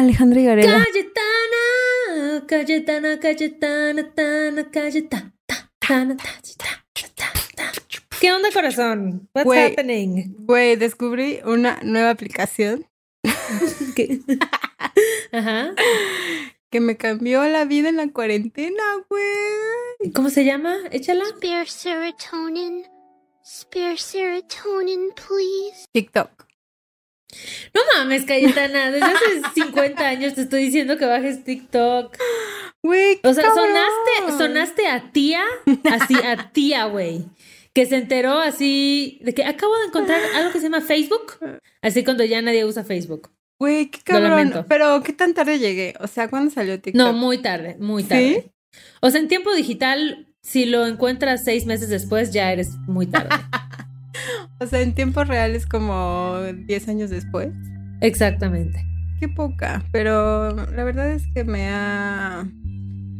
[0.00, 0.82] Alejandra Garela.
[0.82, 5.34] Cayetana, Cayetana, Cayetana, Tana, Cayetana,
[5.78, 6.16] Tana,
[8.18, 9.28] ¿Qué onda, corazón?
[9.34, 9.72] What's Güey.
[9.72, 10.34] happening?
[10.46, 12.86] Güey, descubrí una nueva aplicación
[13.94, 14.20] ¿Qué?
[15.32, 15.74] Ajá.
[16.70, 20.12] que me cambió la vida en la cuarentena, güey.
[20.14, 20.76] ¿Cómo se llama?
[20.92, 21.26] Échala.
[21.26, 22.86] Spare serotonin.
[23.44, 25.84] Spare serotonin, please.
[25.92, 26.49] TikTok.
[27.74, 28.90] No mames, Cayetana.
[28.90, 32.16] Desde hace 50 años te estoy diciendo que bajes TikTok.
[32.82, 33.66] Güey, O sea, cabrón.
[33.68, 35.42] sonaste, sonaste a tía,
[35.92, 37.24] así a tía, güey.
[37.72, 41.38] Que se enteró así de que acabo de encontrar algo que se llama Facebook.
[41.82, 43.30] Así cuando ya nadie usa Facebook.
[43.60, 44.64] Güey, qué cabrón.
[44.68, 45.94] Pero, ¿qué tan tarde llegué?
[46.00, 46.96] O sea, ¿cuándo salió TikTok?
[46.98, 48.08] No, muy tarde, muy ¿Sí?
[48.08, 48.50] tarde.
[49.02, 53.28] O sea, en tiempo digital, si lo encuentras seis meses después, ya eres muy tarde.
[54.58, 57.48] O sea, en tiempo real es como 10 años después.
[58.00, 58.84] Exactamente.
[59.18, 62.46] Qué poca, pero la verdad es que me ha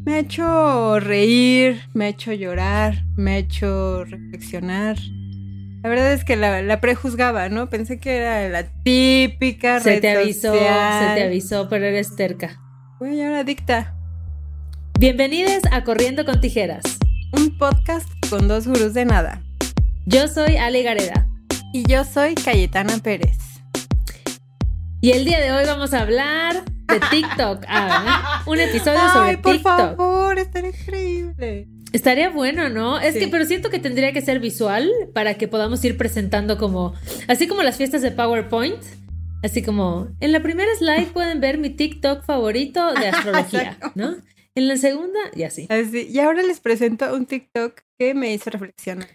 [0.05, 4.97] me ha hecho reír, me ha hecho llorar, me ha hecho reflexionar.
[5.83, 7.69] La verdad es que la, la prejuzgaba, ¿no?
[7.69, 11.09] Pensé que era la típica Se red te avisó, social.
[11.09, 12.61] se te avisó, pero eres terca.
[12.99, 13.95] Güey, ahora adicta.
[14.99, 16.83] Bienvenidos a Corriendo con Tijeras.
[17.33, 19.43] Un podcast con dos gurús de nada.
[20.07, 21.27] Yo soy Ale Gareda
[21.73, 23.37] Y yo soy Cayetana Pérez.
[25.01, 27.65] y el día de hoy vamos a hablar de TikTok.
[27.69, 28.43] Ah.
[28.47, 29.77] Un episodio sobre Ay, por TikTok.
[29.97, 31.69] favor, está increíble.
[31.93, 32.99] Estaría bueno, ¿no?
[33.01, 33.21] Es Sí.
[33.21, 36.95] que, pero siento que tendría que ser visual para que podamos ir presentando como,
[37.29, 38.83] así como las fiestas de PowerPoint.
[39.43, 44.17] Así como, en la primera slide pueden ver mi TikTok favorito de astrología, ¿no?
[44.55, 45.67] En la segunda, y así.
[45.71, 49.09] Así, y ahora les presento un TikTok que me hizo reflexionar.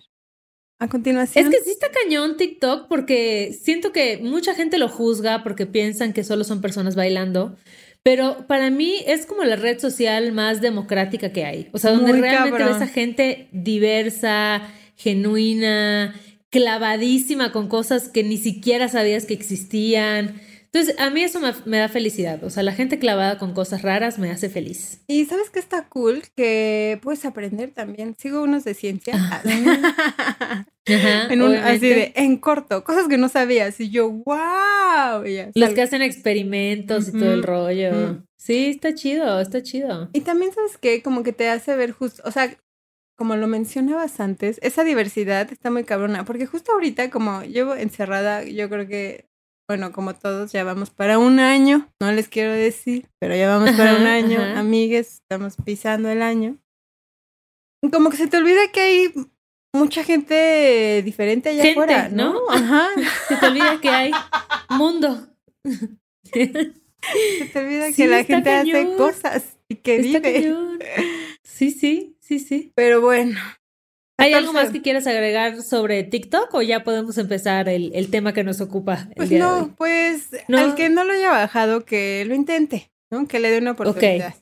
[0.80, 1.46] A continuación.
[1.46, 6.12] Es que sí está cañón TikTok porque siento que mucha gente lo juzga porque piensan
[6.12, 7.56] que solo son personas bailando.
[8.04, 11.70] Pero para mí es como la red social más democrática que hay.
[11.72, 12.80] O sea, donde Muy realmente cabrón.
[12.80, 14.62] ves a gente diversa,
[14.96, 16.14] genuina,
[16.52, 20.40] clavadísima con cosas que ni siquiera sabías que existían.
[20.76, 22.44] Entonces, a mí eso me, me da felicidad.
[22.44, 25.00] O sea, la gente clavada con cosas raras me hace feliz.
[25.08, 28.14] Y sabes que está cool que puedes aprender también.
[28.18, 29.16] Sigo unos de ciencia.
[29.16, 29.42] Ajá,
[30.86, 33.80] en un, así de en corto, cosas que no sabías.
[33.80, 35.24] Y yo, wow.
[35.26, 38.26] Ya, Los que hacen experimentos y todo el rollo.
[38.36, 40.10] Sí, está chido, está chido.
[40.12, 42.54] y también sabes que como que te hace ver justo, o sea,
[43.16, 46.26] como lo mencionabas antes, esa diversidad está muy cabrona.
[46.26, 49.30] Porque justo ahorita, como llevo encerrada, yo creo que,
[49.68, 51.90] bueno, como todos, ya vamos para un año.
[52.00, 54.40] No les quiero decir, pero ya vamos para un año.
[54.42, 54.60] ajá.
[54.60, 56.58] Amigues, estamos pisando el año.
[57.92, 59.14] Como que se te olvida que hay
[59.74, 62.34] mucha gente diferente allá Gente, afuera, ¿no?
[62.34, 62.50] ¿no?
[62.50, 62.88] Ajá.
[63.28, 64.12] Se te olvida que hay
[64.70, 65.28] mundo.
[65.64, 70.42] Se te olvida Sí, que la gente hace cosas y que Está vive.
[70.42, 70.80] cañón.
[71.44, 72.72] Sí, sí, sí, sí.
[72.76, 73.40] Pero bueno.
[74.26, 74.66] ¿Hay algo 14.
[74.68, 78.62] más que quieras agregar sobre TikTok o ya podemos empezar el, el tema que nos
[78.62, 79.74] ocupa el Pues día de no, hoy?
[79.78, 80.58] pues No.
[80.60, 83.28] al que no lo haya bajado, que lo intente, ¿no?
[83.28, 84.34] Que le dé una oportunidad.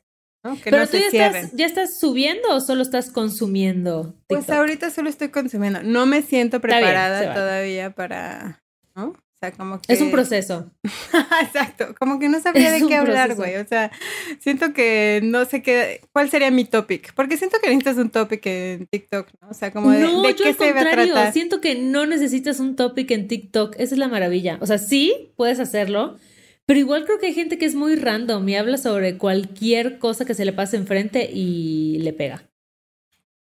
[0.44, 0.56] ¿no?
[0.56, 4.42] Que Pero no tú se ya estás, ya estás subiendo o solo estás consumiendo Pues
[4.42, 4.56] TikTok?
[4.58, 5.84] ahorita solo estoy consumiendo.
[5.84, 8.62] No me siento preparada todavía para,
[8.96, 9.16] ¿no?
[9.44, 9.92] O sea, como que...
[9.94, 10.72] Es un proceso.
[11.44, 13.58] Exacto, como que no sabía Es de qué hablar, güey.
[13.58, 13.92] O sea,
[14.40, 17.14] siento que no sé qué, cuál sería mi topic.
[17.14, 19.50] Porque siento que necesitas un topic en TikTok, ¿no?
[19.50, 21.34] O sea, como de, no, de yo qué al se va a contrario, tratar.
[21.34, 23.74] siento que no necesitas un topic en TikTok.
[23.78, 24.58] Esa es la maravilla.
[24.62, 26.18] O sea, sí, puedes hacerlo,
[26.66, 30.24] pero igual creo que hay gente que es muy random y habla sobre cualquier cosa
[30.24, 32.50] que se le pase enfrente y le pega.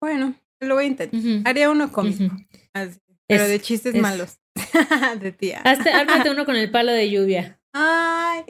[0.02, 1.22] Bueno, lo voy a intentar.
[1.46, 2.36] Haría uno cómico,
[2.74, 4.40] así, pero Es- de chistes es- malos.
[5.20, 5.62] de tía.
[5.64, 7.60] Hazte, ármate uno con el palo de lluvia.
[7.74, 8.44] Ay,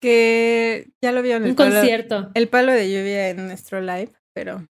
[0.00, 2.30] que ya lo vieron el Un palo, concierto.
[2.34, 4.66] el palo de lluvia en nuestro live, pero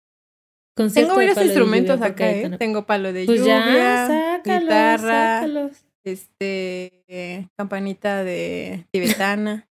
[0.77, 2.51] concierto tengo varios instrumentos lluvia, acá, ¿eh?
[2.59, 5.73] Tengo palo de Pues lluvia, ya, sácalos, guitarra, sácalos.
[6.05, 9.69] este, eh, campanita de tibetana.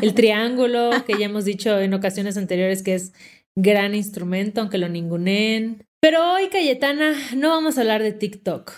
[0.00, 3.12] El triángulo, que ya hemos dicho en ocasiones anteriores que es
[3.56, 5.84] gran instrumento, aunque lo ninguneen.
[6.00, 8.72] Pero hoy, Cayetana, no vamos a hablar de TikTok.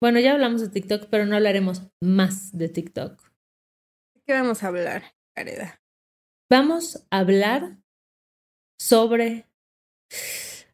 [0.00, 3.18] Bueno, ya hablamos de TikTok, pero no hablaremos más de TikTok.
[4.26, 5.80] ¿Qué vamos a hablar, Gareda?
[6.50, 7.78] Vamos a hablar
[8.78, 9.48] sobre...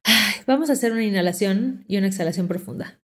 [0.02, 3.00] Ay, vamos a hacer una inhalación y una exhalación profunda.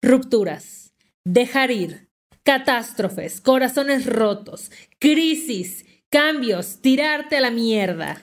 [0.00, 0.94] Rupturas,
[1.24, 2.08] dejar ir,
[2.44, 4.70] catástrofes, corazones rotos,
[5.00, 8.20] crisis, cambios, tirarte a la mierda.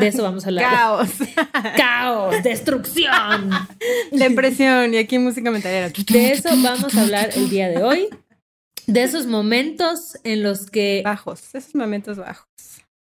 [0.00, 0.70] De eso vamos a hablar.
[0.72, 1.10] Caos.
[1.76, 3.50] Caos, destrucción.
[4.10, 4.92] Depresión.
[4.92, 5.88] Y aquí música mentalera.
[5.88, 8.08] De eso vamos a hablar el día de hoy.
[8.88, 11.02] De esos momentos en los que.
[11.04, 11.54] Bajos.
[11.54, 12.48] Esos momentos bajos.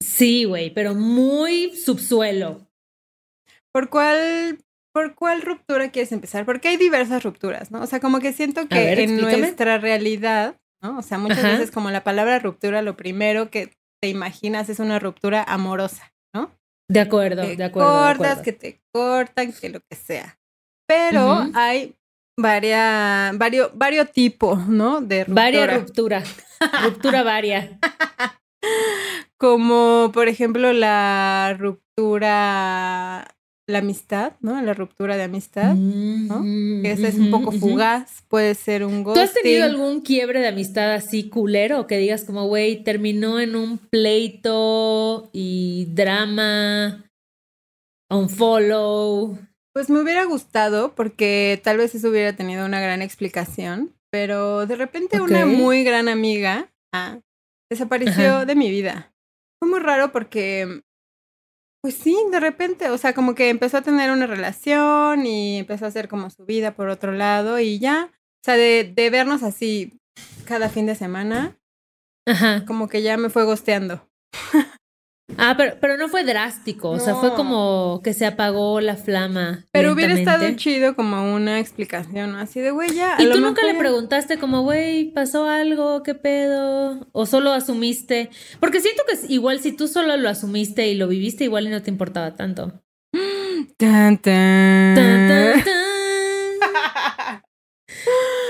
[0.03, 2.69] Sí, güey, pero muy subsuelo.
[3.73, 4.59] ¿Por cuál,
[4.93, 6.45] ¿Por cuál ruptura quieres empezar?
[6.45, 7.81] Porque hay diversas rupturas, ¿no?
[7.81, 10.99] O sea, como que siento que ver, en nuestra realidad, ¿no?
[10.99, 11.53] O sea, muchas Ajá.
[11.53, 16.51] veces como la palabra ruptura, lo primero que te imaginas es una ruptura amorosa, ¿no?
[16.91, 17.91] De acuerdo, de acuerdo.
[17.91, 18.43] de cortas, acuerdo.
[18.43, 20.39] que te cortan, que lo que sea.
[20.89, 21.95] Pero hay
[22.39, 25.01] varia, vario, vario tipo, ¿no?
[25.01, 25.43] De ruptura.
[25.43, 26.23] Varia ruptura.
[26.83, 27.79] Ruptura varia.
[29.39, 33.29] Como, por ejemplo, la ruptura,
[33.69, 34.61] la amistad, ¿no?
[34.63, 35.75] La ruptura de amistad.
[35.75, 36.43] ¿no?
[36.83, 39.81] que esa es un poco fugaz, puede ser un ¿Tú has tenido ghosting.
[39.81, 41.87] algún quiebre de amistad así culero?
[41.87, 47.05] Que digas como, güey, terminó en un pleito y drama,
[48.11, 49.39] un follow.
[49.75, 54.77] Pues me hubiera gustado porque tal vez eso hubiera tenido una gran explicación, pero de
[54.77, 57.19] repente una muy gran amiga ah,
[57.71, 58.45] desapareció Ajá.
[58.47, 59.13] de mi vida.
[59.61, 60.83] Fue muy raro porque,
[61.81, 65.85] pues sí, de repente, o sea, como que empezó a tener una relación y empezó
[65.85, 69.43] a hacer como su vida por otro lado y ya, o sea, de, de vernos
[69.43, 70.01] así
[70.45, 71.57] cada fin de semana,
[72.27, 72.65] Ajá.
[72.67, 74.09] como que ya me fue gosteando.
[75.37, 76.91] Ah, pero, pero no fue drástico.
[76.91, 79.67] O sea, fue como que se apagó la flama.
[79.73, 82.39] Pero hubiera estado chido como una explicación, ¿no?
[82.39, 83.17] Así de, güey, ya.
[83.19, 86.03] ¿Y tú nunca le preguntaste como, güey, pasó algo?
[86.03, 87.07] ¿Qué pedo?
[87.13, 88.31] ¿O solo asumiste?
[88.59, 91.71] Porque siento que es igual si tú solo lo asumiste y lo viviste, igual y
[91.71, 92.81] no te importaba tanto.
[93.77, 94.95] Tan, tan.
[94.95, 97.43] Tan, tan, tan.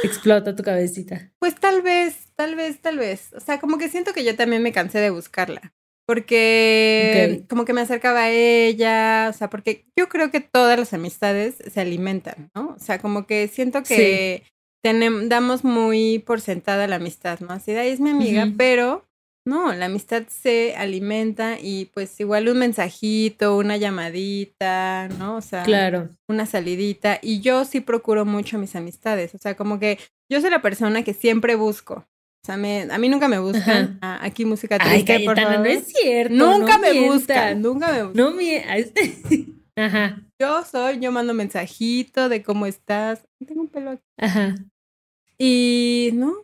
[0.04, 1.32] Explota tu cabecita.
[1.38, 3.32] Pues tal vez, tal vez, tal vez.
[3.34, 5.74] O sea, como que siento que yo también me cansé de buscarla.
[6.08, 10.92] Porque como que me acercaba a ella, o sea, porque yo creo que todas las
[10.94, 12.74] amistades se alimentan, ¿no?
[12.76, 14.42] O sea, como que siento que
[14.84, 17.50] tenem- damos muy por sentada la amistad, ¿no?
[17.50, 19.04] Así de ahí es mi amiga, pero
[19.46, 25.36] no, la amistad se alimenta y pues igual un mensajito, una llamadita, ¿no?
[25.36, 26.08] O sea, Claro.
[26.28, 27.18] una salidita.
[27.22, 29.34] Y yo sí procuro mucho mis amistades.
[29.34, 29.98] O sea, como que
[30.30, 32.06] yo soy la persona que siempre busco.
[32.48, 33.98] O sea, me, a mí nunca me buscan.
[34.00, 35.66] Aquí música Ay, triste, por Cayetana, no favor.
[35.68, 36.34] es cierto.
[36.34, 37.14] Nunca no me mientas.
[37.14, 38.16] buscan, nunca me buscan.
[38.16, 39.52] No.
[39.76, 43.28] Ajá, Yo soy, yo mando mensajito de cómo estás.
[43.46, 44.02] Tengo un pelo aquí.
[44.18, 44.54] ajá.
[45.38, 46.42] Y no.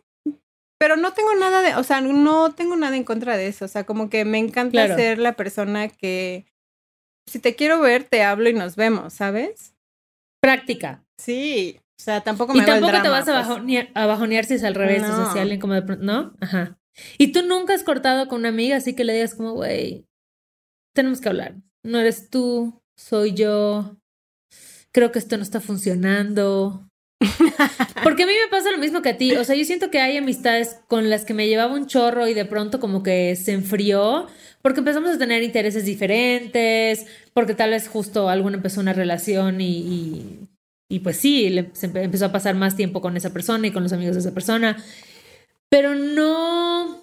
[0.79, 3.65] Pero no tengo nada de, o sea, no tengo nada en contra de eso.
[3.65, 4.95] O sea, como que me encanta Claro.
[4.95, 6.45] ser la persona que
[7.27, 9.73] si te quiero ver, te hablo y nos vemos, ¿sabes?
[10.39, 11.03] Práctica.
[11.19, 11.79] Sí.
[11.97, 13.47] O sea, tampoco me Y el tampoco te drama, vas a, pues.
[13.47, 15.33] bajonear, a bajonear si es al revés, o sea, No.
[15.33, 16.33] si alguien como de pronto, ¿no?
[16.41, 16.77] Ajá.
[17.17, 20.05] Y tú nunca has cortado con una amiga, así que le digas como, güey,
[20.93, 21.55] tenemos que hablar.
[21.83, 23.97] No eres tú, soy yo.
[24.91, 26.87] Creo que esto no está funcionando.
[28.03, 29.35] Porque a mí me pasa lo mismo que a ti.
[29.35, 32.33] O sea, yo siento que hay amistades con las que me llevaba un chorro y
[32.33, 34.27] de pronto como que se enfrió
[34.61, 39.77] porque empezamos a tener intereses diferentes, porque tal vez justo alguno empezó una relación y,
[39.77, 40.39] y,
[40.89, 43.71] y pues sí, le- se empe- empezó a pasar más tiempo con esa persona y
[43.71, 44.77] con los amigos de esa persona.
[45.69, 47.01] Pero no,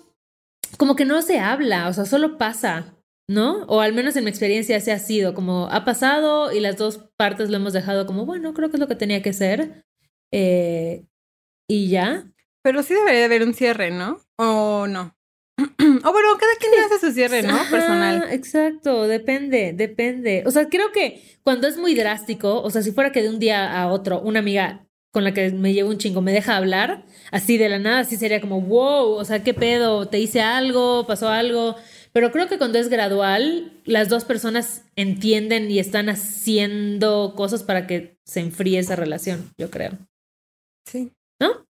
[0.79, 2.95] como que no se habla, o sea, solo pasa.
[3.31, 3.63] ¿No?
[3.67, 7.09] O al menos en mi experiencia así ha sido, como ha pasado y las dos
[7.17, 9.87] partes lo hemos dejado como, bueno, creo que es lo que tenía que ser.
[10.33, 11.07] Eh,
[11.69, 12.31] y ya.
[12.63, 14.19] Pero sí debería de haber un cierre, ¿no?
[14.37, 15.17] O no.
[15.59, 17.55] o bueno, cada quien hace su cierre, ¿no?
[17.55, 18.27] Ajá, Personal.
[18.31, 20.43] Exacto, depende, depende.
[20.47, 23.39] O sea, creo que cuando es muy drástico, o sea, si fuera que de un
[23.39, 27.05] día a otro una amiga con la que me llevo un chingo me deja hablar,
[27.31, 30.09] así de la nada, así sería como, wow, o sea, ¿qué pedo?
[30.09, 31.07] ¿Te hice algo?
[31.07, 31.77] ¿Pasó algo?
[32.13, 37.87] Pero creo que cuando es gradual, las dos personas entienden y están haciendo cosas para
[37.87, 39.93] que se enfríe esa relación, yo creo.
[40.87, 41.13] Sí.
[41.41, 41.67] ¿No?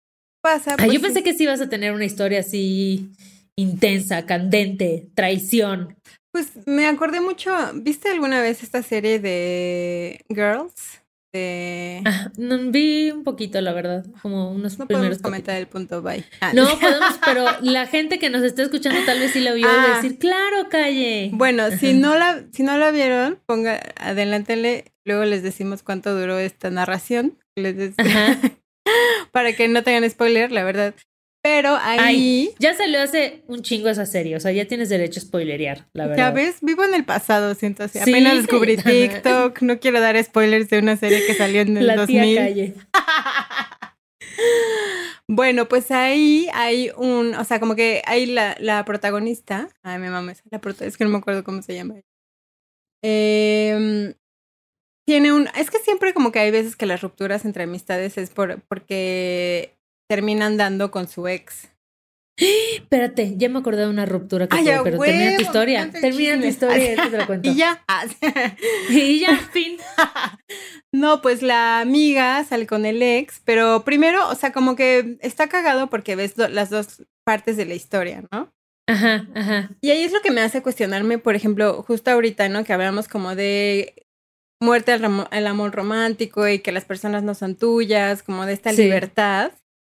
[0.41, 0.75] Pasa.
[0.77, 0.99] Pues, yo sí.
[0.99, 3.11] pensé que sí ibas a tener una historia así
[3.57, 5.97] intensa, candente, traición.
[6.31, 7.51] Pues me acordé mucho.
[7.73, 11.01] ¿Viste alguna vez esta serie de Girls?
[11.33, 12.01] De.
[12.05, 16.01] Ah, no, vi un poquito, la verdad, como unos no primeros podemos comentar el punto
[16.01, 16.23] bye.
[16.39, 16.53] Ah.
[16.53, 19.99] No podemos, pero la gente que nos está escuchando tal vez sí la vio Ah.
[20.01, 21.31] decir, claro, calle.
[21.33, 26.37] Bueno, si no la, si no la vieron, ponga, adelántele, luego les decimos cuánto duró
[26.39, 27.37] esta narración.
[27.55, 27.93] Les
[29.31, 30.95] para que no tengan spoiler, la verdad.
[31.49, 35.21] Pero ahí, Ay, ya salió hace un chingo esa serie, o sea, ya tienes derecho
[35.21, 36.17] a spoilerear, la verdad.
[36.17, 37.99] ya ves, vivo en el pasado, siento así.
[37.99, 38.75] Sí, Apenas descubrí.
[38.83, 42.35] TikTok, no quiero dar spoilers de una serie que salió en el La tía 2000.
[42.37, 42.73] calle.
[45.29, 50.07] Bueno, pues ahí hay un, o sea, como que hay la, la protagonista, ay, mi
[50.07, 51.95] mamá es la protagonista, es que no me acuerdo cómo se llama.
[53.03, 54.13] Eh,
[55.05, 58.29] tiene un, es que siempre como que hay veces que las rupturas entre amistades es
[58.29, 59.76] por, porque
[60.09, 61.69] terminan dando con su ex.
[62.39, 65.89] Espérate, ya me acordé de una ruptura que Ay, tuve, pero huevo, termina tu historia.
[65.91, 67.49] Termina tu historia te lo cuento.
[67.49, 67.83] Y ya.
[67.87, 68.05] Ah,
[68.89, 69.77] Y ya, fin.
[70.93, 75.47] No, pues la amiga sale con el ex, pero primero, o sea, como que está
[75.49, 78.51] cagado porque ves do- las dos partes de la historia, ¿no?
[78.87, 79.69] Ajá, ajá.
[79.81, 82.63] Y ahí es lo que me hace cuestionarme, por ejemplo, justo ahorita, ¿no?
[82.63, 84.07] Que hablamos como de
[84.61, 88.71] muerte al, al amor romántico y que las personas no son tuyas, como de esta
[88.71, 88.83] Sí.
[88.83, 89.51] libertad.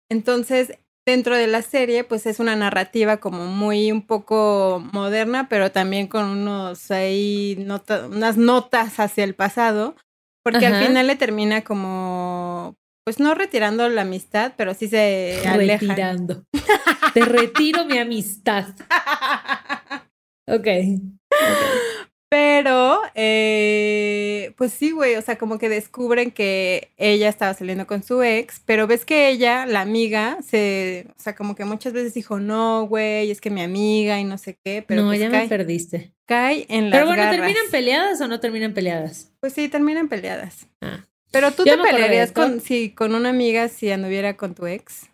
[0.09, 5.71] Entonces, dentro de la serie, pues es una narrativa como muy un poco moderna, pero
[5.71, 9.95] también con unos ahí nota- unas notas hacia el pasado,
[10.43, 10.79] porque Ajá.
[10.79, 15.85] al final le termina como, pues no retirando la amistad, pero sí se aleja.
[15.85, 16.43] Retirando.
[17.13, 18.67] Te retiro mi amistad.
[20.47, 20.67] Ok.
[22.37, 28.03] Pero, eh, pues sí, güey, o sea, como que descubren que ella estaba saliendo con
[28.03, 32.13] su ex, pero ves que ella, la amiga, se, o sea, como que muchas veces
[32.13, 35.31] dijo, no, güey, es que mi amiga y no sé qué, pero no, pues ya
[35.31, 36.11] cae, me perdiste.
[36.25, 37.37] cae en las Pero bueno, garras.
[37.37, 39.31] ¿terminan peleadas o no terminan peleadas?
[39.39, 40.67] Pues sí, terminan peleadas.
[40.81, 41.05] Ah.
[41.31, 45.09] Pero tú te pelearías con, si, con una amiga si anduviera con tu ex.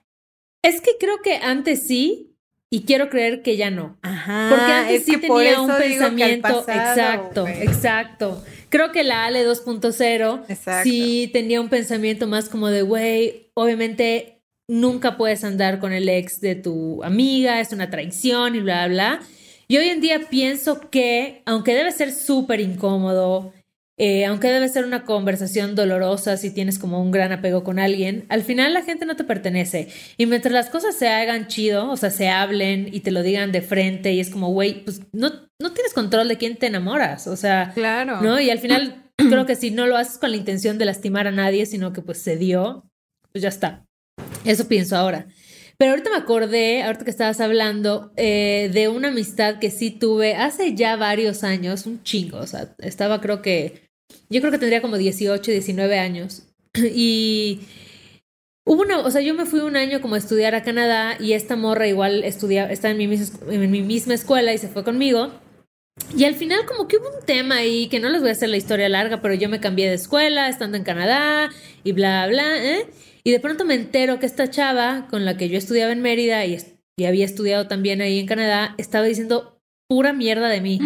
[0.63, 2.31] Es que creo que antes sí
[2.74, 3.98] y quiero creer que ya no.
[4.01, 4.48] Ajá.
[4.50, 8.44] Porque antes es sí tenía un pensamiento pasado, exacto, exacto.
[8.70, 10.90] Creo que la Ale 2.0 Exacto.
[10.90, 16.40] sí tenía un pensamiento más como de, güey, obviamente nunca puedes andar con el ex
[16.40, 18.88] de tu amiga, es una traición y bla.
[18.88, 19.20] bla.
[19.68, 23.54] Y hoy en día pienso que, aunque debe ser súper incómodo,
[23.98, 28.26] eh, aunque debe ser una conversación dolorosa si tienes como un gran apego con alguien,
[28.30, 29.90] al final la gente no te pertenece.
[30.18, 33.52] Y mientras las cosas se hagan chido, o sea, se hablen y te lo digan
[33.52, 35.32] de frente y es como, güey, pues no,
[35.62, 38.22] no tienes control de quién te enamoras, o sea, Claro.
[38.22, 38.40] ¿no?
[38.40, 41.32] Y al final creo que si no lo haces con la intención de lastimar a
[41.32, 42.90] nadie, sino que pues se dio,
[43.32, 43.86] pues ya está.
[44.46, 45.28] Eso pienso ahora.
[45.82, 50.36] Pero ahorita me acordé, ahorita que estabas hablando, eh, de una amistad que sí tuve
[50.36, 53.90] hace ya varios años, un chingo, o sea, estaba creo que,
[54.30, 56.44] yo creo que tendría como 18, 19 años.
[56.94, 57.62] Y
[58.64, 61.34] hubo una, o sea, yo me fui un año como a estudiar a Canadá y
[61.34, 64.84] esta morra igual estudia, está en mi, mis- en mi misma escuela y se fue
[64.84, 65.32] conmigo.
[66.16, 68.50] Y al final como que hubo un tema ahí, que no les voy a hacer
[68.50, 71.50] la historia larga, pero yo me cambié de escuela estando en Canadá
[71.84, 72.86] y bla, bla, ¿eh?
[73.24, 76.46] Y de pronto me entero que esta chava con la que yo estudiaba en Mérida
[76.46, 76.58] y,
[76.98, 80.80] y había estudiado también ahí en Canadá, estaba diciendo pura mierda de mí.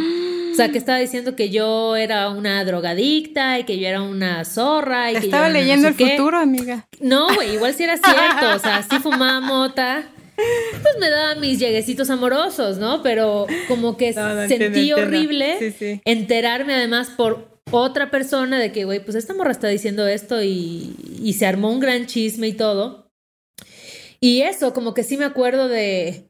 [0.51, 4.45] O sea, que estaba diciendo que yo era una drogadicta y que yo era una
[4.45, 6.15] zorra y que yo Estaba era una no leyendo sé el qué.
[6.17, 6.87] futuro, amiga.
[7.01, 11.59] No, güey, igual si era cierto, o sea, sí fumaba mota, pues me daba mis
[11.59, 13.03] lleguecitos amorosos, ¿no?
[13.03, 15.01] Pero como que No, no, sentí entiendo, entiendo.
[15.01, 16.01] horrible Sí, sí.
[16.05, 20.95] enterarme además por otra persona de que, güey, pues esta morra está diciendo esto y,
[21.21, 23.09] y se armó un gran chisme y todo.
[24.19, 26.29] Y eso, como que sí me acuerdo de,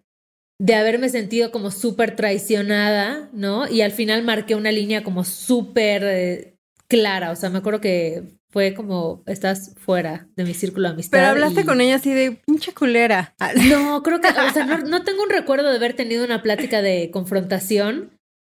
[0.60, 3.70] de haberme sentido como súper traicionada, ¿no?
[3.70, 8.24] Y al final marqué una línea como súper eh, clara, o sea, me acuerdo que
[8.50, 11.18] fue como, estás fuera de mi círculo de amistad.
[11.18, 13.36] Pero hablaste y- con ella así de pinche culera.
[13.70, 16.82] No, creo que, o sea, no, no tengo un recuerdo de haber tenido una plática
[16.82, 18.15] de confrontación.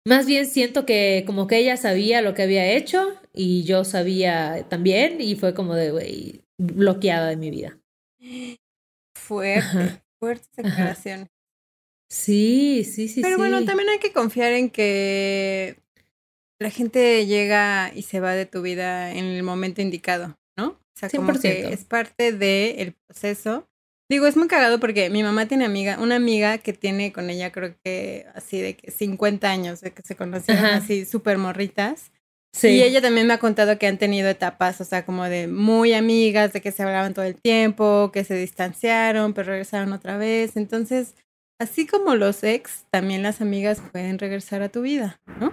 [0.07, 4.65] Más bien siento que como que ella sabía lo que había hecho y yo sabía
[4.69, 7.77] también y fue como de, güey, bloqueada de mi vida.
[9.17, 10.05] Fuerte, Ajá.
[10.21, 11.29] fuertes declaraciones.
[12.09, 13.41] Sí, sí, sí, Pero sí.
[13.41, 15.83] bueno, también hay que confiar en que
[16.61, 20.69] la gente llega y se va de tu vida en el momento indicado, ¿no?
[20.69, 21.41] O sea, como 100%.
[21.41, 23.69] que es parte del proceso.
[24.09, 27.51] Digo, es muy cagado porque mi mamá tiene amiga, una amiga que tiene con ella
[27.51, 30.77] creo que así de que 50 años de que se conocieron Ajá.
[30.77, 32.13] así súper morritas.
[32.53, 32.69] Sí.
[32.69, 35.93] Y ella también me ha contado que han tenido etapas, o sea, como de muy
[35.93, 40.57] amigas, de que se hablaban todo el tiempo, que se distanciaron, pero regresaron otra vez.
[40.57, 41.15] Entonces,
[41.61, 45.53] así como los ex, también las amigas pueden regresar a tu vida, ¿no?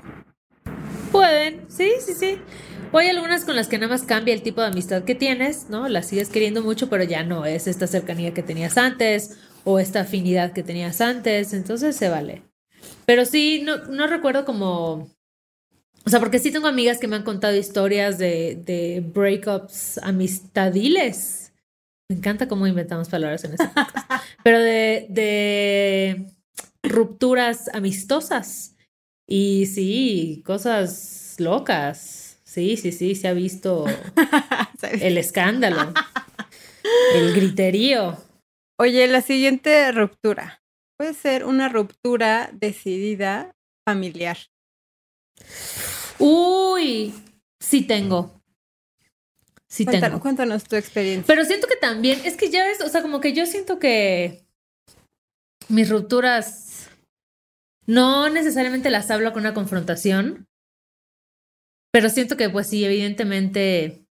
[1.14, 2.40] Pueden, sí, sí, sí.
[2.92, 5.70] O hay algunas con las que nada más cambia el tipo de amistad que tienes,
[5.70, 5.88] ¿no?
[5.88, 10.02] Las sigues queriendo mucho, pero ya no es esta cercanía que tenías antes o esta
[10.02, 12.42] afinidad que tenías antes, entonces se vale.
[13.06, 15.08] Pero sí, no, no recuerdo como...
[16.04, 21.54] O sea, porque sí tengo amigas que me han contado historias de, de breakups amistadiles.
[22.10, 24.10] Me encanta cómo inventamos palabras en podcast.
[24.44, 26.26] Pero de, de
[26.82, 28.73] rupturas amistosas.
[29.28, 32.40] Y sí, cosas locas.
[32.44, 33.86] Sí, sí, sí, se ha visto
[34.82, 35.94] el escándalo,
[37.16, 38.18] el griterío.
[38.80, 40.62] Oye, la siguiente ruptura.
[40.98, 44.38] Puede ser una ruptura decidida familiar.
[46.20, 47.14] Uy,
[47.60, 48.40] sí tengo.
[49.68, 50.22] Sí Cuéntanos, tengo.
[50.22, 51.26] cuéntanos tu experiencia.
[51.26, 54.46] Pero siento que también, es que ya ves, o sea, como que yo siento que
[55.68, 56.73] mis rupturas
[57.86, 60.48] no necesariamente las hablo con una confrontación,
[61.92, 64.06] pero siento que pues sí, evidentemente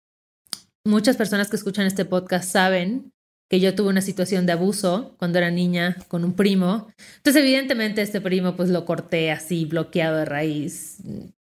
[0.84, 3.12] muchas personas que escuchan este podcast saben
[3.52, 6.88] que yo tuve una situación de abuso cuando era niña con un primo.
[7.18, 11.02] Entonces, evidentemente este primo pues lo corté así, bloqueado de raíz,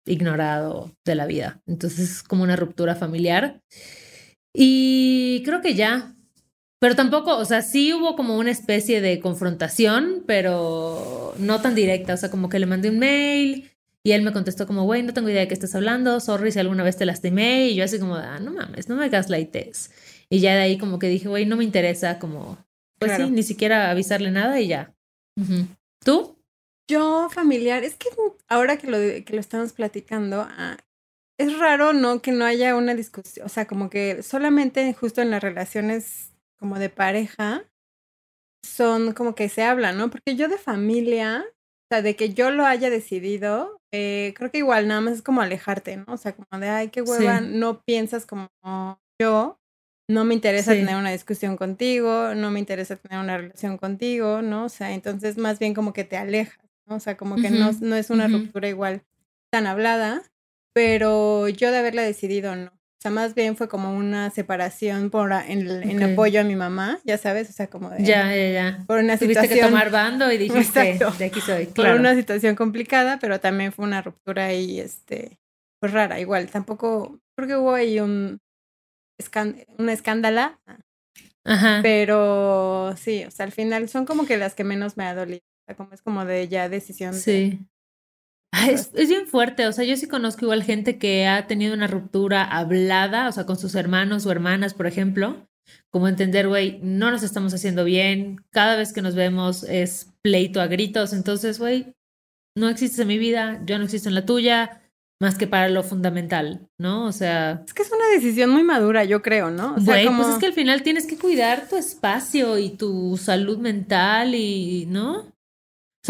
[0.05, 1.61] ignorado de la vida.
[1.67, 3.61] Entonces es como una ruptura familiar.
[4.53, 6.15] Y creo que ya.
[6.79, 12.13] Pero tampoco, o sea, sí hubo como una especie de confrontación, pero no tan directa.
[12.13, 13.69] O sea, como que le mandé un mail
[14.03, 16.59] y él me contestó como, güey, no tengo idea de qué estás hablando, sorry si
[16.59, 17.67] alguna vez te lastimé.
[17.67, 19.91] Y yo así como, ah, no mames, no me gaslightes.
[20.29, 22.57] Y ya de ahí como que dije, güey, no me interesa como,
[22.97, 23.25] pues Claro.
[23.25, 24.93] sí, ni siquiera avisarle nada y ya.
[26.03, 26.37] ¿Tú?
[26.89, 28.07] Yo familiar, es que
[28.47, 30.77] ahora que lo, que lo estamos platicando, ah,
[31.37, 32.21] es raro, ¿no?
[32.21, 36.28] Que no haya una discusión, o sea, como que solamente justo en las relaciones
[36.59, 37.63] como de pareja
[38.63, 40.09] son como que se habla, ¿no?
[40.09, 44.59] Porque yo de familia, o sea, de que yo lo haya decidido, eh, creo que
[44.59, 46.05] igual nada más es como alejarte, ¿no?
[46.13, 47.47] O sea, como de, ay, qué hueva, Sí.
[47.51, 48.49] no piensas como
[49.21, 49.59] yo,
[50.09, 50.79] no me interesa Sí.
[50.79, 54.65] tener una discusión contigo, no me interesa tener una relación contigo, ¿no?
[54.65, 56.95] O sea, entonces más bien como que te alejas, ¿no?
[56.95, 59.03] O sea, como que no, no es una ruptura igual
[59.51, 60.23] tan hablada,
[60.73, 62.71] pero yo de haberla decidido no.
[62.99, 66.57] O sea, más bien fue como una separación por en, el- en apoyo a mi
[66.57, 68.83] mamá, ya sabes, o sea, como de Ya, ya, ya.
[68.87, 71.17] por una Tuviste situación que tomar bando y dijiste, Exacto.
[71.17, 71.65] de aquí soy.
[71.67, 71.97] por Claro.
[71.99, 75.39] una situación complicada, pero también fue una ruptura ahí, este,
[75.79, 76.47] pues rara, igual.
[76.51, 78.37] Tampoco, creo que hubo ahí un,
[79.77, 80.59] una escándala,
[81.45, 81.79] Ajá.
[81.81, 85.39] pero sí, o sea, al final son como que las que menos me ha dolido.
[85.39, 87.13] O sea, como es como de ya decisión.
[87.13, 87.59] de- Sí.
[88.51, 91.73] Ay, es, es bien fuerte, o sea, yo sí conozco igual gente que ha tenido
[91.73, 95.47] una ruptura hablada, o sea, con sus hermanos o hermanas, por ejemplo,
[95.91, 100.61] como entender, güey, no nos estamos haciendo bien, cada vez que nos vemos es pleito
[100.61, 101.93] a gritos, entonces, güey,
[102.57, 104.81] no existes en mi vida, yo no existo en la tuya,
[105.21, 107.05] más que para lo fundamental, ¿no?
[107.05, 109.75] O sea, Es que es una decisión muy madura, yo creo, ¿no?
[109.75, 110.23] O sea, güey, como...
[110.23, 114.85] pues es que al final tienes que cuidar tu espacio y tu salud mental y,
[114.87, 115.31] ¿no?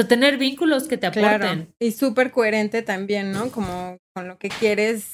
[0.01, 1.39] Sea, tener vínculos que te aporten.
[1.39, 3.51] Claro, y súper coherente también, ¿no?
[3.51, 5.13] Como con lo que quieres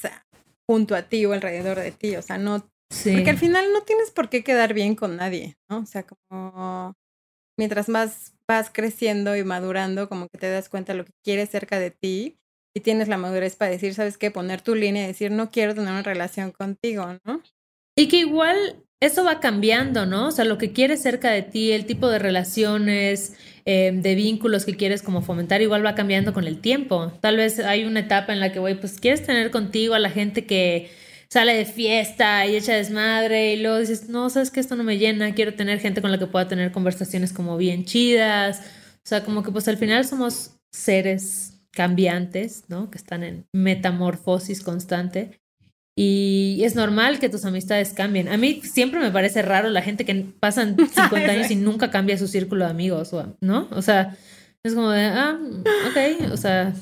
[0.68, 3.12] junto a ti o alrededor de ti, o sea, no, Sí.
[3.14, 5.78] porque al final no tienes por qué quedar bien con nadie, ¿no?
[5.78, 6.94] O sea, como
[7.58, 11.50] mientras más vas creciendo y madurando, como que te das cuenta de lo que quieres
[11.50, 12.38] cerca de ti
[12.76, 14.30] y tienes la madurez para decir, ¿sabes qué?
[14.30, 17.42] Poner tu línea y decir, no quiero tener una relación contigo, ¿no?
[17.98, 20.28] Y que igual eso va cambiando, ¿no?
[20.28, 23.34] O sea, lo que quieres cerca de ti, el tipo de relaciones,
[23.66, 27.12] eh, de vínculos que quieres como fomentar, igual va cambiando con el tiempo.
[27.20, 30.08] Tal vez hay una etapa en la que, güey, pues quieres tener contigo a la
[30.10, 30.88] gente que
[31.28, 34.98] sale de fiesta y echa desmadre y luego dices, no, sabes que esto no me
[34.98, 38.60] llena, quiero tener gente con la que pueda tener conversaciones como bien chidas.
[38.60, 42.90] O sea, como que pues al final somos seres cambiantes, ¿no?
[42.90, 45.40] Que están en metamorfosis constante.
[45.98, 48.28] Y es normal que tus amistades cambien.
[48.28, 52.18] A mí siempre me parece raro la gente que pasan 50 años y nunca cambia
[52.18, 53.66] su círculo de amigos, ¿no?
[53.70, 54.14] O sea,
[54.62, 55.38] es como de, ah,
[55.88, 56.74] ok, o sea,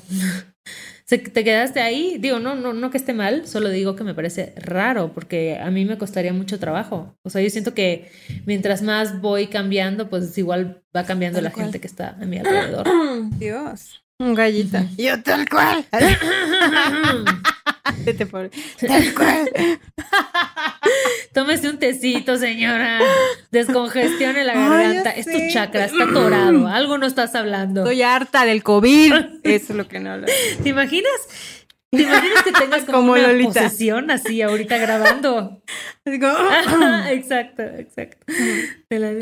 [1.05, 2.17] se- te quedaste ahí.
[2.19, 5.71] Digo, no, no, no que esté mal, solo digo que me parece raro porque a
[5.71, 7.15] mí me costaría mucho trabajo.
[7.23, 8.11] O sea, yo siento que
[8.45, 11.65] mientras más voy cambiando, pues igual va cambiando Tal la cual.
[11.67, 12.85] gente que está a mi alrededor.
[13.39, 14.01] Dios.
[14.19, 14.85] Un gallita.
[14.97, 15.85] Yo tal cual.
[18.05, 19.49] Tal cual.
[21.33, 22.99] Tómese un tecito, señora.
[23.51, 25.09] Descongestione la Ay, garganta.
[25.11, 26.67] es tu chakra, está atorado.
[26.67, 27.81] Algo no estás hablando.
[27.81, 29.13] Estoy harta del COVID.
[29.43, 30.27] Eso es lo que no hablo.
[30.61, 31.11] ¿Te imaginas?
[31.91, 33.53] ¿Te imaginas que tengas como, Como una Lolita.
[33.63, 35.61] posesión así ahorita grabando?
[36.05, 38.25] Así como, Ajá, exacto, exacto.
[38.89, 39.15] Te la-.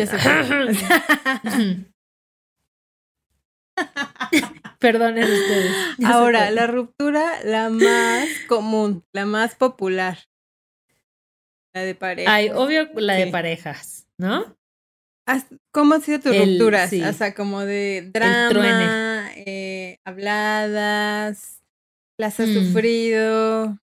[4.83, 5.71] Perdonen ustedes.
[6.05, 10.19] Ahora, la ruptura, la más común, la más popular.
[11.73, 12.31] La de pareja.
[12.33, 14.55] Ay, obvio la de parejas, ¿no?
[15.73, 16.89] ¿Cómo han sido tus El- rupturas?
[16.89, 17.01] sí.
[17.01, 21.61] O sea, como de drama, eh, habladas,
[22.19, 22.53] las has Mm.
[22.53, 23.77] sufrido.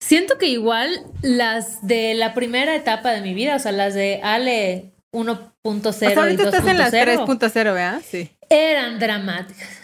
[0.00, 0.90] Siento que igual
[1.22, 5.92] las de la primera etapa de mi vida, o sea, las de Ale 1.0 O
[5.92, 8.02] sea, y ahorita estás en las 2.0, 3.0, ¿verdad?
[8.06, 8.30] Sí.
[8.50, 9.81] eran dramáticas.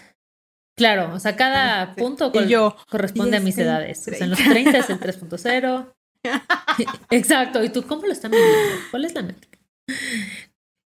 [0.78, 3.98] Claro, o sea, cada punto yo, corresponde a mis edades.
[4.08, 4.70] O sea, en los 30.
[4.70, 5.92] 30 es el 3.0.
[7.10, 7.62] Exacto.
[7.62, 8.56] ¿Y tú cómo lo están viviendo?
[8.90, 9.58] ¿Cuál es la métrica?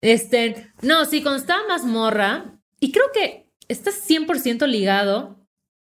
[0.03, 2.45] Este, no, sí, cuando estaba más morra,
[2.81, 5.37] y creo que está 100% ligado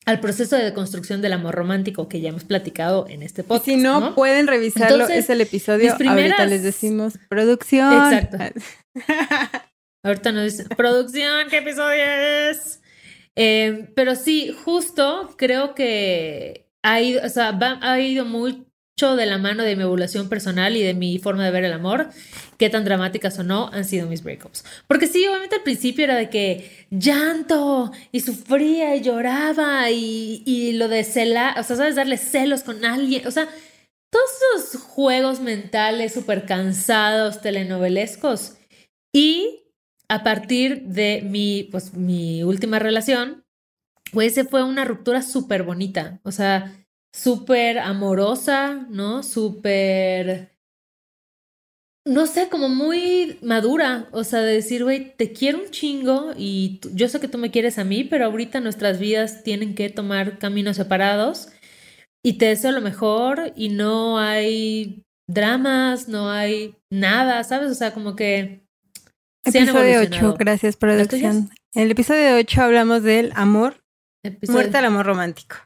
[0.07, 3.69] al proceso de deconstrucción del amor romántico que ya hemos platicado en este podcast.
[3.69, 5.97] Y si no, pueden revisarlo, Entonces, es el episodio.
[5.97, 7.93] primeras- Ahorita les decimos producción.
[8.13, 8.39] Exacto.
[10.03, 12.80] Ahorita nos dicen, producción, ¿qué episodio es?
[13.37, 18.67] Eh, pero sí, justo creo que ha ido, o sea, va- ha ido mucho
[19.17, 22.11] de la mano de mi evolución personal y de mi forma de ver el amor,
[22.59, 24.65] qué tan dramáticas o no han sido mis breakups.
[24.87, 30.73] Porque sí, obviamente al principio era de que llanto y sufría y lloraba y, y
[30.73, 33.49] lo de celar, o sea, sabes, darle celos con alguien, o sea,
[34.11, 34.31] todos
[34.67, 38.55] esos juegos mentales súper cansados, telenovelescos.
[39.15, 39.60] Y
[40.11, 43.45] a partir de mi, pues, mi última relación,
[44.13, 49.23] pues se fue una ruptura súper bonita, o sea, súper amorosa, ¿no?
[49.23, 50.51] Súper,
[52.05, 56.81] no sé, como muy madura, o sea, de decir, güey, te quiero un chingo y
[56.93, 60.39] yo sé que tú me quieres a mí, pero ahorita nuestras vidas tienen que tomar
[60.41, 61.51] caminos separados
[62.25, 67.71] y te deseo lo mejor y no hay dramas, no hay nada, ¿sabes?
[67.71, 68.67] O sea, como que...
[69.45, 70.35] Episodio 8, evolucionado.
[70.39, 71.51] gracias producción.
[71.75, 73.83] En el episodio 8 hablamos del amor,
[74.25, 75.57] Episodio muerte al amor romántico.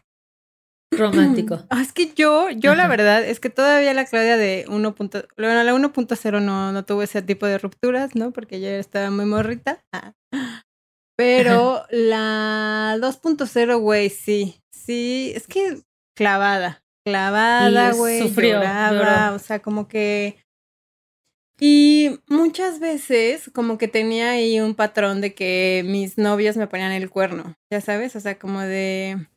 [0.92, 1.64] romántico.
[1.70, 2.90] Ah, es que yo, yo la Ajá.
[2.96, 4.94] verdad es que todavía la Claudia de 1.
[4.94, 8.30] punto- Bueno, la 1.0 no, no tuvo ese tipo de rupturas, ¿no?
[8.30, 9.80] Porque yo estaba muy morrita.
[9.92, 10.12] Ah.
[11.16, 14.60] Pero la 2.0, güey, sí.
[14.72, 15.80] Sí, es que
[16.16, 16.82] clavada.
[17.06, 18.20] Clavada, güey.
[18.20, 20.38] sufrió, lloraba, o sea, como que.
[21.60, 26.92] Y muchas veces, como que tenía ahí un patrón de que mis novios me ponían
[26.92, 29.28] el cuerno, ya sabes, o sea, como de.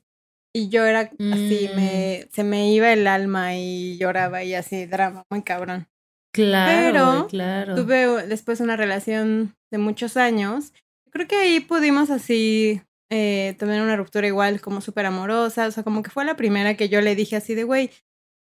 [0.54, 1.02] Y yo era
[1.32, 1.76] así, Mm.
[1.76, 5.88] me, se me iba el alma y lloraba y así, drama, muy cabrón.
[6.34, 7.76] Claro, Pero claro.
[7.76, 10.74] Tuve después una relación de muchos años.
[11.12, 15.68] Creo que ahí pudimos así eh, tener una ruptura igual, como súper amorosa.
[15.68, 17.92] O sea, como que fue la primera que yo le dije así de, güey,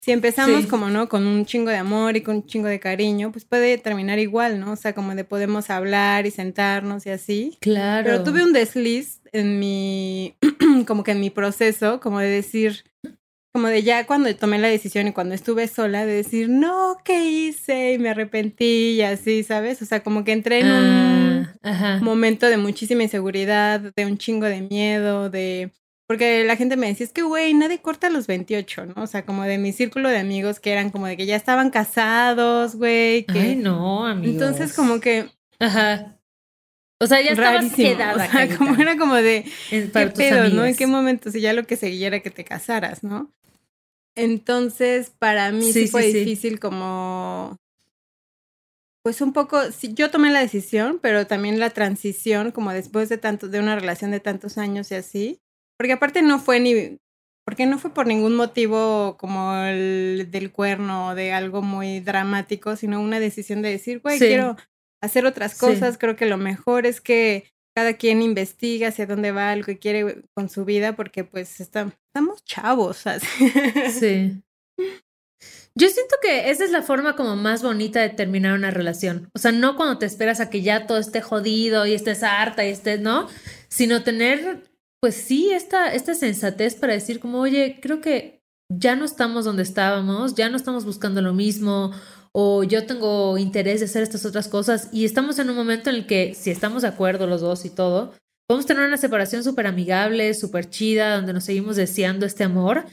[0.03, 0.67] si empezamos Sí.
[0.67, 1.07] como, ¿no?
[1.07, 4.59] Con un chingo de amor y con un chingo de cariño, pues puede terminar igual,
[4.59, 4.73] ¿no?
[4.73, 7.57] O sea, como de podemos hablar y sentarnos y así.
[7.61, 8.03] Claro.
[8.05, 10.35] Pero tuve un desliz en mi,
[10.87, 12.83] como que en mi proceso, como de decir,
[13.53, 17.23] como de ya cuando tomé la decisión y cuando estuve sola, de decir, no, ¿qué
[17.29, 17.93] hice?
[17.93, 19.81] Y me arrepentí y así, ¿sabes?
[19.81, 21.99] O sea, como que entré en un Ah, ajá.
[22.01, 25.71] momento de muchísima inseguridad, de un chingo de miedo, de...
[26.07, 29.03] Porque la gente me decía, es que, güey, nadie corta a los 28, ¿no?
[29.03, 31.69] O sea, como de mi círculo de amigos que eran como de que ya estaban
[31.69, 33.39] casados, güey, que...
[33.39, 34.33] Ay, no, amigos.
[34.33, 35.29] Entonces, como que...
[35.59, 36.19] Ajá.
[36.99, 38.15] O sea, ya estabas quedada.
[38.15, 39.45] o sea, Carita, como era como de...
[39.69, 40.65] ¿Qué pedo, no?
[40.65, 41.31] ¿En qué momento?
[41.31, 43.31] Si ya lo que seguía era que te casaras, ¿no?
[44.15, 46.13] Entonces, para mí sí, fue sí.
[46.19, 47.57] difícil como...
[49.03, 53.17] Pues un poco, sí, yo tomé la decisión, pero también la transición, como después de
[53.17, 55.42] tanto, de una relación de tantos años y así.
[55.77, 56.97] Porque aparte no fue ni,
[57.45, 62.75] porque no fue por ningún motivo como el del cuerno o de algo muy dramático,
[62.75, 64.27] sino una decisión de decir, güey, Sí.
[64.27, 64.55] quiero
[65.01, 65.59] hacer otras Sí.
[65.59, 65.97] cosas.
[65.97, 70.23] Creo que lo mejor es que cada quien investiga hacia dónde va, lo que quiere
[70.35, 73.05] con su vida, porque pues está- estamos chavos.
[73.07, 73.27] así.
[73.99, 74.41] Sí.
[75.75, 79.29] Yo siento que esa es la forma como más bonita de terminar una relación.
[79.33, 82.63] O sea, no cuando te esperas a que ya todo esté jodido y estés harta
[82.63, 83.27] y estés, ¿no?
[83.69, 84.63] Sino tener,
[85.03, 89.61] pues sí, esta, esta sensatez para decir como, oye, creo que ya no estamos donde
[89.61, 91.91] estábamos, ya no estamos buscando lo mismo,
[92.31, 95.97] o yo tengo interés de hacer estas otras cosas y estamos en un momento en
[95.97, 98.13] el que, si estamos de acuerdo los dos y todo,
[98.47, 102.85] podemos tener una separación súper amigable, súper chida, donde nos seguimos deseando este amor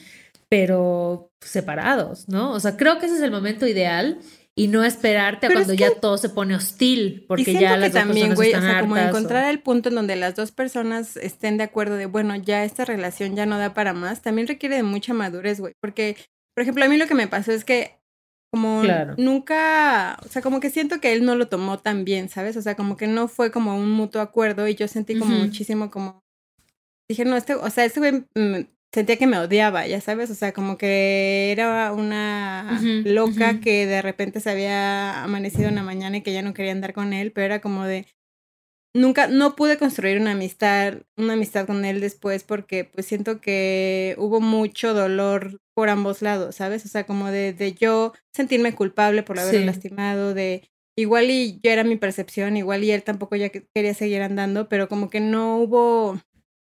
[0.49, 2.51] pero separados, ¿no?
[2.51, 4.19] O sea, creo que ese es el momento ideal
[4.57, 7.81] y no esperarte a Pero cuando es ya todo se pone hostil, porque ya que
[7.81, 10.17] las dos también, personas güey, o están sea, como o- encontrar el punto en donde
[10.17, 13.93] las dos personas estén de acuerdo de, bueno, ya esta relación ya no da para
[13.95, 15.73] más, también requiere de mucha madurez, güey.
[15.81, 16.17] Porque,
[16.55, 17.99] por ejemplo, a mí lo que me pasó es que
[18.53, 19.15] como Claro.
[19.17, 22.57] nunca, o sea, como que siento que él no lo tomó tan bien, ¿sabes?
[22.57, 25.91] O sea, como que no fue como un mutuo acuerdo y yo sentí como muchísimo
[25.93, 26.21] como,
[27.09, 30.35] dije, no, este, o sea, este güey mm, sentía que me odiaba, ya sabes, o
[30.35, 36.17] sea, como que era una loca que de repente se había amanecido en la mañana
[36.19, 38.07] y que ya no quería andar con él, pero era como de
[38.95, 44.17] nunca no pude construir una amistad, una amistad con él después porque pues siento que
[44.19, 46.85] hubo mucho dolor por ambos lados, ¿sabes?
[46.85, 49.67] O sea, como de, de yo sentirme culpable por haberlo Sí.
[49.67, 53.95] lastimado, de igual y yo era mi percepción, igual y él tampoco ya que- quería
[53.95, 56.19] seguir andando, pero como que no hubo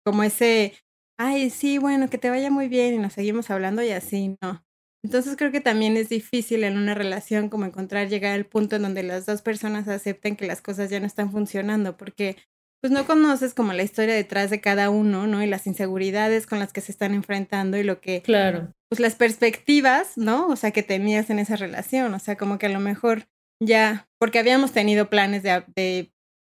[0.05, 0.73] como ese,
[1.17, 4.63] ay, sí, bueno, que te vaya muy bien y nos seguimos hablando y así, no.
[5.03, 8.81] Entonces creo que también es difícil en una relación como encontrar, llegar al punto en
[8.81, 12.35] donde las dos personas acepten que las cosas ya no están funcionando, porque
[12.81, 15.41] pues no conoces como la historia detrás de cada uno, ¿no?
[15.43, 18.21] Y las inseguridades con las que se están enfrentando y lo que...
[18.21, 18.73] Claro.
[18.89, 20.47] Pues las perspectivas, ¿no?
[20.47, 23.27] O sea, que tenías en esa relación, o sea, como que a lo mejor
[23.61, 26.11] ya, porque habíamos tenido planes de, de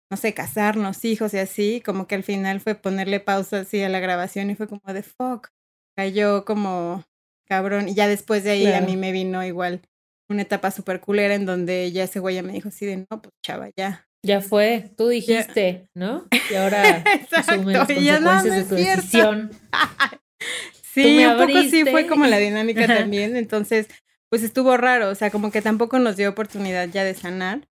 [0.10, 3.90] no sé, casarnos, hijos y así, como que al final fue ponerle pausa así a
[3.90, 5.50] la grabación y fue como de fuck,
[5.96, 7.04] cayó como
[7.46, 7.90] cabrón.
[7.90, 9.82] Y ya después de ahí a mí me vino igual
[10.30, 13.22] una etapa súper culera en donde ya ese güey ya me dijo así de, no,
[13.22, 14.08] pues chava, ya.
[14.24, 16.28] Ya fue, tú dijiste, ¿no?
[16.52, 19.52] Y ahora asume las consecuencias de tu decisión.
[20.94, 23.38] sí, un poco sí fue como la dinámica también.
[23.38, 23.88] Entonces,
[24.30, 27.68] pues estuvo raro, o sea, como que tampoco nos dio oportunidad ya de sanar,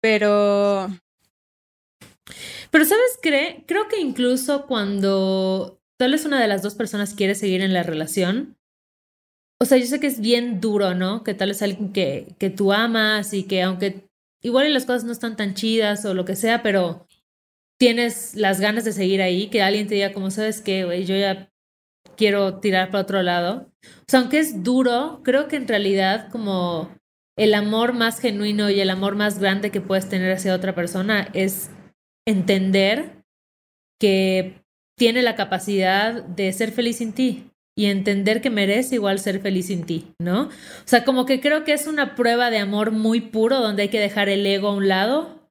[0.00, 0.88] pero...
[2.70, 3.18] Pero, ¿sabes?
[3.22, 3.64] Cree?
[3.66, 7.82] Creo que incluso cuando tal vez una de las dos personas quiere seguir en la
[7.82, 8.56] relación,
[9.60, 11.22] o sea, yo sé que es bien duro, ¿no?
[11.22, 14.08] Que tal vez alguien que, que tú amas y que aunque
[14.42, 17.06] igual las cosas no están tan chidas o lo que sea, pero
[17.78, 20.80] tienes las ganas de seguir ahí, que alguien te diga como, ¿sabes qué?
[21.04, 21.50] Yo ya
[22.16, 23.70] quiero tirar para otro lado.
[23.82, 26.90] O sea, aunque es duro, creo que en realidad como
[27.38, 31.28] el amor más genuino y el amor más grande que puedes tener hacia otra persona
[31.32, 31.70] es
[32.26, 33.22] entender
[34.00, 34.62] que
[34.98, 39.68] tiene la capacidad de ser feliz sin ti y entender que merece igual ser feliz
[39.68, 40.42] sin ti, ¿no?
[40.42, 40.50] O
[40.84, 44.00] sea, como que creo que es una prueba de amor muy puro donde hay que
[44.00, 45.48] dejar el ego a un lado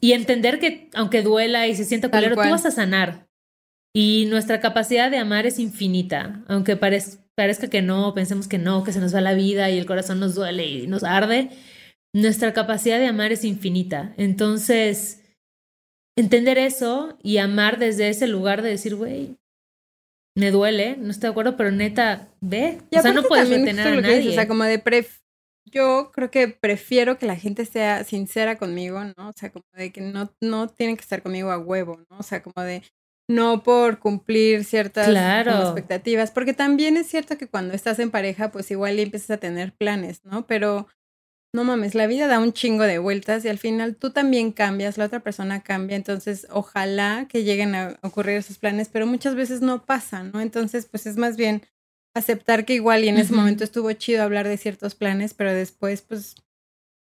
[0.00, 3.26] y entender que aunque duela y se sienta culero, tú vas a sanar.
[3.94, 8.92] Y nuestra capacidad de amar es infinita, aunque parezca que no, pensemos que no, que
[8.92, 11.50] se nos va la vida y el corazón nos duele y nos arde,
[12.12, 14.14] nuestra capacidad de amar es infinita.
[14.16, 15.23] Entonces,
[16.16, 19.36] entender eso y amar desde ese lugar de decir, güey,
[20.36, 22.78] me duele, no estoy de acuerdo, pero neta, ve.
[22.96, 24.30] o sea, no puedes retener a nadie.
[24.30, 25.24] o sea, como de pref
[25.66, 29.28] yo creo que prefiero que la gente sea sincera conmigo, ¿no?
[29.28, 32.18] O sea, como de que no, no tienen que estar conmigo a huevo, ¿no?
[32.18, 32.82] O sea, como de
[33.28, 38.70] no por cumplir ciertas expectativas, porque también es cierto que cuando estás en pareja, pues
[38.70, 40.46] igual empiezas a tener planes, ¿no?
[40.46, 40.86] Pero
[41.54, 44.98] no mames, la vida da un chingo de vueltas y al final tú también cambias,
[44.98, 49.60] la otra persona cambia, entonces ojalá que lleguen a ocurrir esos planes, pero muchas veces
[49.60, 50.40] no pasan, ¿no?
[50.40, 51.62] Entonces, pues es más bien
[52.12, 56.02] aceptar que igual y en ese momento estuvo chido hablar de ciertos planes, pero después,
[56.02, 56.34] pues,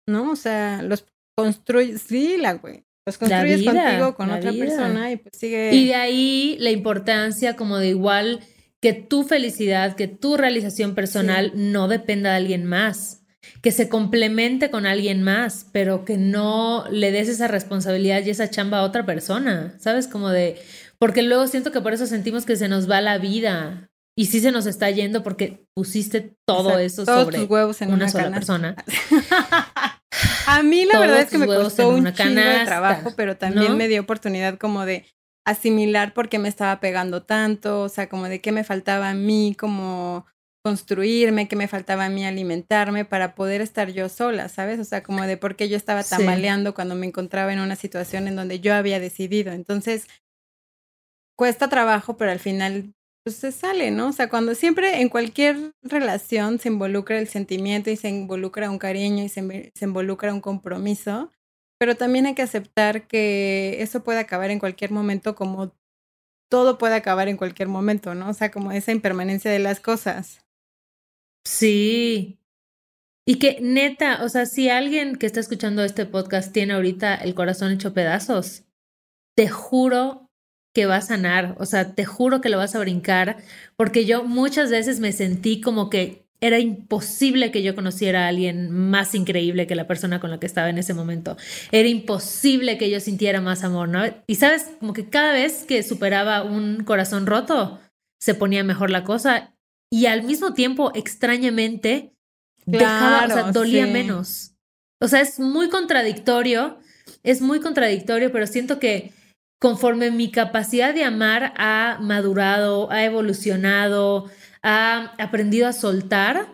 [0.06, 0.30] ¿no?
[0.30, 1.04] O sea, los
[1.36, 2.84] construyes, sí, la güey.
[3.06, 5.74] Los construyes contigo, con otra persona y pues sigue.
[5.74, 8.40] Y de ahí la importancia como de igual
[8.80, 13.17] que tu felicidad, que tu realización personal no dependa de alguien más
[13.62, 18.50] que se complemente con alguien más, pero que no le des esa responsabilidad y esa
[18.50, 20.06] chamba a otra persona, ¿sabes?
[20.08, 20.60] Como de,
[20.98, 24.40] porque luego siento que por eso sentimos que se nos va la vida y sí
[24.40, 28.74] se nos está yendo porque pusiste todo eso sobre huevos en una, sola persona.
[30.46, 33.86] a mí la verdad es que me costó un chingo de trabajo, pero también me
[33.86, 35.06] dio oportunidad como de
[35.46, 39.14] asimilar por qué me estaba pegando tanto, o sea, como de qué me faltaba a
[39.14, 40.26] mí como
[40.68, 44.78] construirme, que me faltaba a mí alimentarme para poder estar yo sola, ¿sabes?
[44.78, 48.28] O sea, como de por qué yo estaba tambaleando cuando me encontraba en una situación
[48.28, 49.52] en donde yo había decidido.
[49.52, 50.08] Entonces,
[51.38, 52.92] cuesta trabajo, pero al final
[53.24, 54.08] pues se sale, ¿no?
[54.08, 58.78] O sea, cuando siempre en cualquier relación se involucra el sentimiento y se involucra un
[58.78, 61.32] cariño y se, se involucra un compromiso,
[61.78, 65.72] pero también hay que aceptar que eso puede acabar en cualquier momento como
[66.50, 68.28] todo puede acabar en cualquier momento, ¿no?
[68.28, 70.44] O sea, como esa impermanencia de las cosas.
[71.44, 72.38] Sí.
[73.26, 77.34] Y que neta, o sea, si alguien que está escuchando este podcast tiene ahorita el
[77.34, 78.64] corazón hecho pedazos,
[79.36, 80.30] te juro
[80.74, 83.38] que va a sanar, o sea, te juro que lo vas a brincar,
[83.76, 88.70] porque yo muchas veces me sentí como que era imposible que yo conociera a alguien
[88.70, 91.36] más increíble que la persona con la que estaba en ese momento.
[91.72, 94.02] Era imposible que yo sintiera más amor, ¿no?
[94.26, 97.80] Y sabes, como que cada vez que superaba un corazón roto,
[98.20, 99.54] se ponía mejor la cosa
[99.90, 102.14] y al mismo tiempo, extrañamente,
[102.66, 104.54] dejaba, o sea, dolía menos.
[105.00, 106.78] O sea, es muy contradictorio,
[107.22, 109.12] es muy contradictorio, pero siento que
[109.60, 114.30] conforme mi capacidad de amar ha madurado, ha evolucionado,
[114.62, 116.48] ha aprendido a soltar,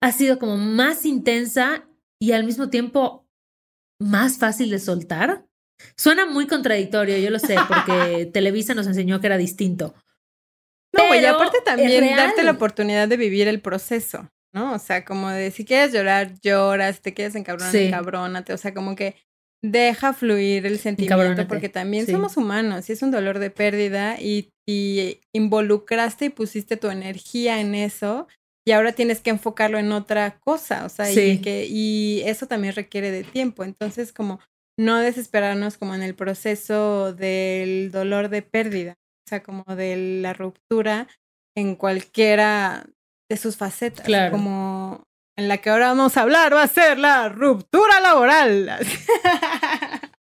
[0.00, 1.88] ha sido como más intensa
[2.20, 3.26] y al mismo tiempo
[4.00, 5.46] más fácil de soltar.
[5.96, 9.94] Suena muy contradictorio, yo lo sé, porque Televisa nos enseñó que era distinto.
[10.98, 14.72] No, y aparte también darte la oportunidad de vivir el proceso, ¿no?
[14.74, 17.84] O sea, como de si quieres llorar, lloras, si te quieres encabronar, sí.
[17.86, 18.52] encabrónate.
[18.52, 19.16] O sea, como que
[19.62, 24.50] deja fluir el sentimiento porque también somos humanos y es un dolor de pérdida y,
[24.68, 28.28] y involucraste y pusiste tu energía en eso
[28.64, 31.20] y ahora tienes que enfocarlo en otra cosa, o sea, Sí.
[31.20, 33.64] y, que, y eso también requiere de tiempo.
[33.64, 34.40] Entonces, como
[34.78, 38.94] no desesperarnos como en el proceso del dolor de pérdida,
[39.28, 41.06] o sea, como de la ruptura
[41.54, 42.86] en cualquiera
[43.30, 44.32] de sus facetas, Claro.
[44.32, 45.02] como
[45.36, 48.78] en la que ahora vamos a hablar va a ser la ruptura laboral.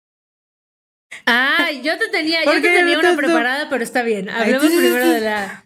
[1.27, 4.29] Ah, yo te tenía, yo ¿Por te tenía una preparada, pero está bien.
[4.29, 5.64] Hablemos primero de la.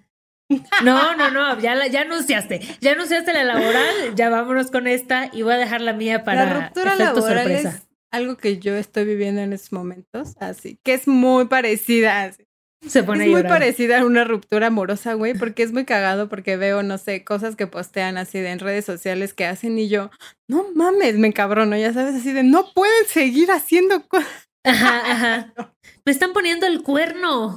[0.83, 2.61] No, no, no, ya, la- ya anunciaste.
[2.81, 6.45] Ya anunciaste la laboral, ya vámonos con esta y voy a dejar la mía para
[6.47, 7.69] la ruptura laboral sorpresa.
[7.71, 12.23] es algo que yo estoy viviendo en estos momentos, así que es muy parecida.
[12.25, 12.45] así.
[12.87, 16.57] Se pone Es muy parecida a una ruptura amorosa, güey, porque es muy cagado porque
[16.57, 20.11] veo, no sé, cosas que postean así de en redes sociales que hacen y yo,
[20.49, 24.49] no mames, me encabrono, ya sabes, así de no pueden seguir haciendo cosas.
[24.65, 25.55] Ajá, ajá.
[26.05, 27.57] Me están poniendo el cuerno.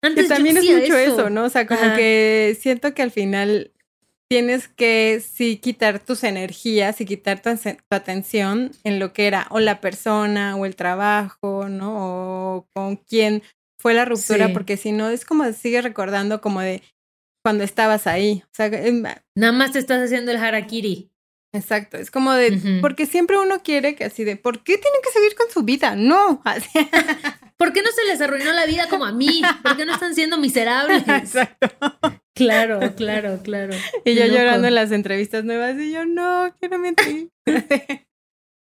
[0.00, 1.28] Antes Que yo también es mucho eso.
[1.28, 1.44] ¿no?
[1.44, 1.96] O sea, como Ajá.
[1.96, 3.72] que siento que al final
[4.30, 9.46] tienes que sí quitar tus energías y quitar tu, tu atención en lo que era
[9.50, 12.56] o la persona o el trabajo, ¿no?
[12.56, 13.42] O con quién
[13.84, 14.52] fue la ruptura, Sí.
[14.54, 16.82] porque si no es como sigues recordando como de
[17.44, 18.42] cuando estabas ahí.
[18.46, 19.02] O sea, em,
[19.36, 21.10] Nada más te estás haciendo el harakiri.
[21.52, 25.10] exacto, es como de, porque siempre uno quiere que así de, ¿por qué tienen que
[25.10, 25.96] seguir con su vida?
[25.96, 26.42] No.
[27.58, 29.42] ¿Por qué no se les arruinó la vida como a mí?
[29.62, 31.02] ¿Por qué no están siendo miserables?
[31.06, 31.68] Exacto.
[32.34, 33.74] Claro, claro, claro.
[34.06, 34.36] Y yo loco.
[34.38, 37.30] llorando en las entrevistas nuevas y yo, no, quiero mentir.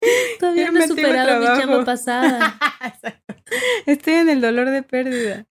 [0.41, 2.59] Todavía no he superado mi chamba pasada.
[3.87, 5.47] Estoy en el dolor de pérdida.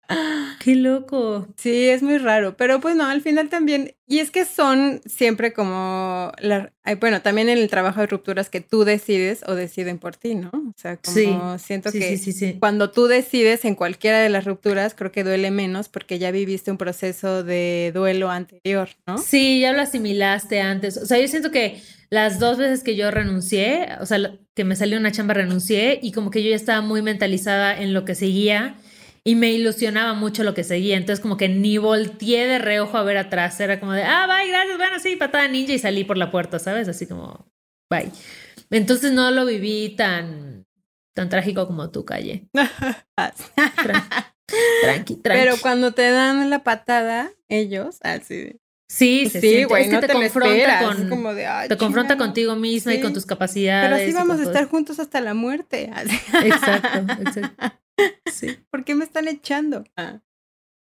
[0.59, 1.47] Qué loco.
[1.57, 5.53] Sí, es muy raro, pero pues no, al final también, y es que son siempre
[5.53, 10.17] como, la, bueno, también en el trabajo de rupturas que tú decides o deciden por
[10.17, 10.49] ti, ¿no?
[10.49, 14.43] O sea, como Sí, siento Sí, que sí, cuando tú decides en cualquiera de las
[14.43, 19.17] rupturas, creo que duele menos porque ya viviste un proceso de duelo anterior, ¿no?
[19.17, 20.97] Sí, ya lo asimilaste antes.
[20.97, 24.17] O sea, yo siento que las dos veces que yo renuncié, o sea,
[24.53, 27.93] que me salió una chamba, renuncié y como que yo ya estaba muy mentalizada en
[27.93, 28.75] lo que seguía
[29.23, 30.97] y me ilusionaba mucho lo que seguía.
[30.97, 33.59] Entonces, como que ni volteé de reojo a ver atrás.
[33.59, 36.57] Era como de, ah, bye, gracias, bueno, sí, patada ninja y salí por la puerta,
[36.59, 36.87] ¿sabes?
[36.87, 37.47] Así como,
[37.89, 38.11] bye.
[38.71, 40.65] Entonces no lo viví tan,
[41.13, 42.47] tan trágico como tú, Calle.
[43.17, 44.25] Tran-
[44.81, 45.21] tranqui, tranqui.
[45.21, 49.95] Pero cuando te dan la patada, ellos, así de, sí, se sí, güey, es que
[49.95, 50.83] no te, confronta esperas.
[50.83, 52.27] con, es como de, "Ay, te confronta chingada".
[52.27, 53.89] contigo misma y con tus capacidades.
[53.89, 55.91] Pero así vamos a estar juntos hasta la muerte.
[55.93, 56.15] así.
[56.43, 57.77] Exacto, exacto.
[58.31, 58.57] Sí.
[58.71, 59.83] ¿Por qué me están echando?
[59.95, 60.21] Ah.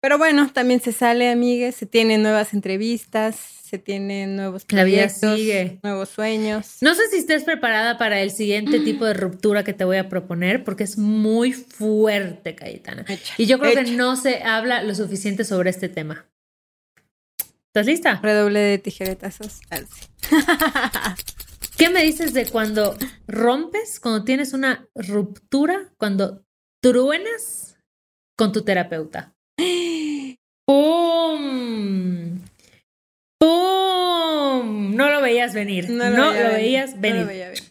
[0.02, 5.04] Pero bueno, también se sale, amigues, se tienen nuevas entrevistas, se tienen nuevos La vida
[5.04, 5.80] proyectos, sigue.
[5.82, 6.78] nuevos sueños.
[6.82, 10.10] No sé si estés preparada para el siguiente tipo de ruptura que te voy a
[10.10, 13.06] proponer, porque es muy fuerte, Cayetana.
[13.08, 16.26] Echa, Y yo creo que no se habla lo suficiente sobre este tema.
[17.68, 18.20] ¿Estás lista?
[18.22, 19.62] Redoble de tijeretazos.
[19.70, 19.86] Así.
[21.78, 22.96] ¿Qué me dices de cuando
[23.28, 26.46] rompes, cuando tienes una ruptura, cuando
[26.84, 27.78] truenas
[28.38, 29.34] con tu terapeuta?
[30.68, 32.42] ¡Pum!
[33.40, 34.96] ¡Pum!
[34.96, 35.90] No lo veías venir.
[35.90, 37.26] No lo, veía veías no lo venir.
[37.26, 37.64] veía venir.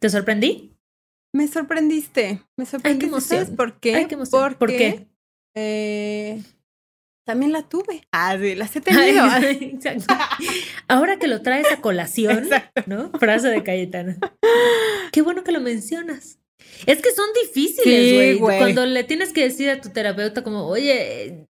[0.00, 0.72] ¿Te sorprendí?
[1.34, 3.06] Me sorprendiste, me sorprendiste.
[3.06, 3.40] emoción.
[3.44, 3.94] ¿Sabes por qué?
[3.94, 4.16] Ay, qué.
[4.16, 5.06] Porque ¿Por qué?
[5.56, 6.42] eh,
[7.24, 8.02] también la tuve.
[8.12, 9.24] Ah, sí, las he tenido.
[10.88, 12.82] Ahora que lo traes a colación, Exacto.
[12.86, 13.10] ¿no?
[13.18, 14.18] Frase de Cayetana.
[15.12, 16.38] Qué bueno que lo mencionas.
[16.86, 18.38] Es que son difíciles, Sí, güey.
[18.38, 18.58] güey.
[18.58, 21.46] Cuando le tienes que decir a tu terapeuta como, oye,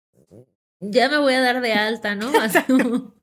[0.81, 2.31] ya me voy a dar de alta, ¿no?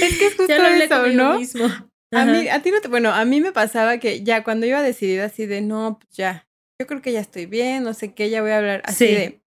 [0.00, 1.38] Es que es justo ya eso, ¿no?
[1.38, 1.66] mismo.
[2.12, 4.80] A mí, a ti no te, bueno, a mí me pasaba que ya cuando iba
[4.82, 6.46] decidida así de no, pues ya,
[6.80, 9.12] yo creo que ya estoy bien, no sé qué, ya voy a hablar así Sí.
[9.14, 9.40] de,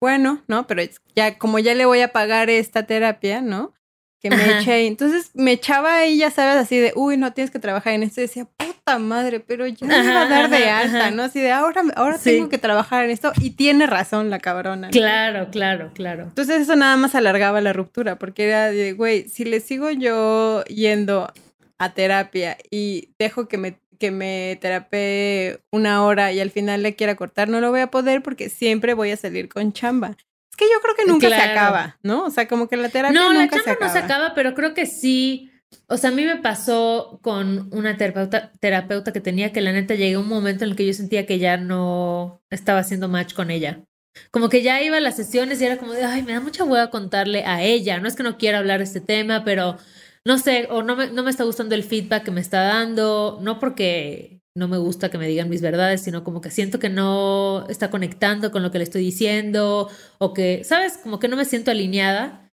[0.00, 0.66] bueno, ¿no?
[0.68, 0.82] Pero
[1.16, 3.72] ya, como ya le voy a pagar esta terapia, ¿no?
[4.20, 4.86] Que me eché ahí.
[4.86, 8.20] Entonces me echaba ahí, ya sabes, así de, uy, no tienes que trabajar en esto.
[8.20, 11.10] Y decía, puta madre, pero ya me iba a dar de alta.
[11.10, 11.22] ¿no?
[11.22, 12.30] Así de, ahora, ahora Sí.
[12.30, 13.32] tengo que trabajar en esto.
[13.40, 14.88] Y tiene razón la cabrona.
[14.88, 14.90] ¿no?
[14.92, 16.24] Claro, claro, claro.
[16.24, 20.64] Entonces eso nada más alargaba la ruptura, porque era de, güey, si le sigo yo
[20.64, 21.32] yendo
[21.78, 26.94] a terapia y dejo que me, que me terapee una hora y al final le
[26.96, 30.16] quiera cortar, no lo voy a poder porque siempre voy a salir con chamba.
[30.50, 32.24] Es que yo creo que nunca se acaba, ¿no?
[32.24, 33.86] O sea, como que la terapia No, la nunca chamba se acaba.
[33.86, 35.48] no se acaba, pero creo que sí.
[35.86, 40.14] O sea, a mí me pasó con una terapeuta, que tenía que la neta llegué
[40.14, 43.50] a un momento en el que yo sentía que ya no estaba haciendo match con
[43.50, 43.84] ella.
[44.30, 46.64] Como que ya iba a las sesiones y era como de, ay, me da mucha
[46.64, 47.98] hueá contarle a ella.
[48.00, 49.78] No es que no quiera hablar de este tema, pero
[50.24, 53.38] no sé, o no me, no me está gustando el feedback que me está dando,
[53.42, 56.90] no porque no me gusta que me digan mis verdades, sino como que siento que
[56.90, 60.98] no está conectando con lo que le estoy diciendo, o que, ¿sabes?
[60.98, 62.50] Como que no me siento alineada.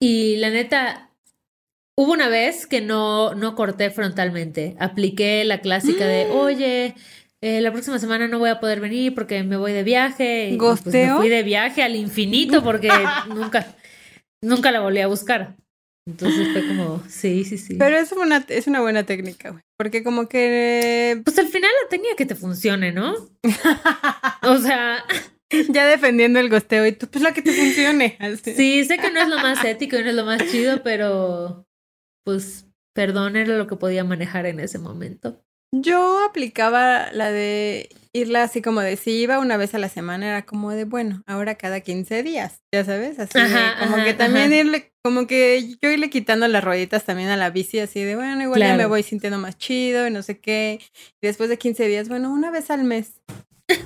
[0.00, 1.09] Y la neta,
[2.00, 4.74] Hubo una vez que no, no corté frontalmente.
[4.78, 6.30] Apliqué la clásica de, Mm.
[6.34, 6.94] oye,
[7.42, 10.48] eh, la próxima semana no voy a poder venir porque me voy de viaje.
[10.48, 11.16] Y, pues, me ¿Gosteo?
[11.18, 12.88] fui de viaje al infinito porque
[13.28, 13.66] nunca,
[14.42, 15.56] nunca la volví a buscar.
[16.08, 17.74] Entonces fue como, sí, sí, sí.
[17.74, 19.62] Pero es una, es una buena técnica, güey.
[19.76, 23.14] Porque como que pues al final la técnica que te funcione, ¿no?
[24.44, 25.04] O sea,
[25.68, 28.16] ya defendiendo el gosteo y tú, pues la que te funcione.
[28.42, 31.66] Sí, sé que no es lo más ético y no es lo más chido, pero
[32.24, 35.42] pues perdón, era lo que podía manejar en ese momento.
[35.72, 40.28] Yo aplicaba la de irla así como de si iba una vez a la semana,
[40.28, 43.48] era como de bueno, ahora cada 15 días, ya sabes, así de
[43.78, 44.56] como ajá, que también ajá.
[44.56, 48.42] irle, como que yo irle quitando las rueditas también a la bici, así de bueno,
[48.42, 50.80] igual ya me voy sintiendo más chido y no sé qué.
[51.22, 53.20] Y después de 15 días, bueno, una vez al mes.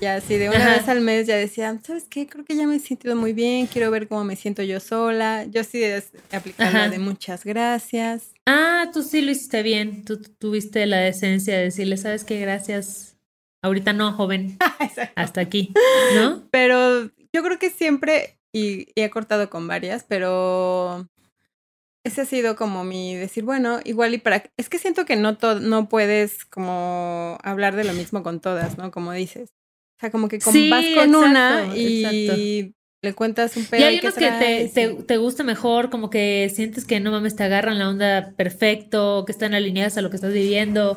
[0.01, 0.77] Ya así de una Ajá.
[0.77, 2.27] vez al mes ya decía, ¿sabes qué?
[2.27, 5.45] Creo que ya me he sentido muy bien, quiero ver cómo me siento yo sola.
[5.45, 8.33] Yo sí de aplicar la de muchas gracias.
[8.47, 10.05] Ah, tú sí lo hiciste bien.
[10.05, 12.41] Tú tuviste la decencia de decirle, ¿sabes qué?
[12.41, 13.17] Gracias.
[13.63, 14.59] Ahorita no, joven.
[15.15, 15.73] Hasta aquí,
[16.15, 16.47] ¿no?
[16.51, 21.09] Pero yo creo que siempre, y, y he cortado con varias, pero
[22.05, 24.45] ese ha sido como mi decir, bueno, igual y para...
[24.59, 28.91] Es que siento que no, no puedes como hablar de lo mismo con todas, ¿no?
[28.91, 29.49] Como dices.
[29.97, 33.87] O sea, como que Sí, vas con una exacto, y le cuentas un pedo.
[33.87, 37.11] hay y qué unos que te, te, te gusta mejor, como que sientes que no
[37.11, 40.97] mames, te agarran la onda perfecto, que están alineadas a lo que estás viviendo.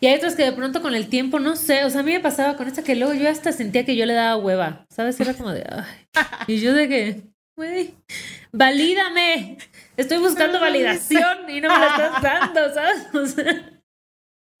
[0.00, 2.12] Y hay otros que de pronto con el tiempo, no sé, o sea, a mí
[2.12, 5.18] me pasaba con esta que luego yo hasta sentía que yo le daba hueva, ¿sabes?
[5.20, 6.24] Era como de, ay.
[6.46, 7.22] Y yo de que,
[7.56, 7.94] güey,
[8.52, 9.58] valídame.
[9.96, 13.06] Estoy buscando validación y no me la estás dando, ¿sabes?
[13.14, 13.77] O sea,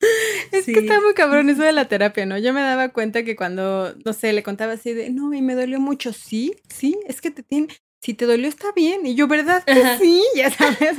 [0.52, 0.72] Es sí.
[0.72, 2.38] que está muy cabrón eso de la terapia, ¿no?
[2.38, 5.54] Yo me daba cuenta que cuando, no sé, le contaba así de, no, y me
[5.54, 7.68] dolió mucho, sí, sí, es que te tiene,
[8.00, 9.04] si te dolió está bien.
[9.06, 9.98] Y yo, ¿verdad que Ajá.
[9.98, 10.22] sí?
[10.36, 10.96] Ya sabes.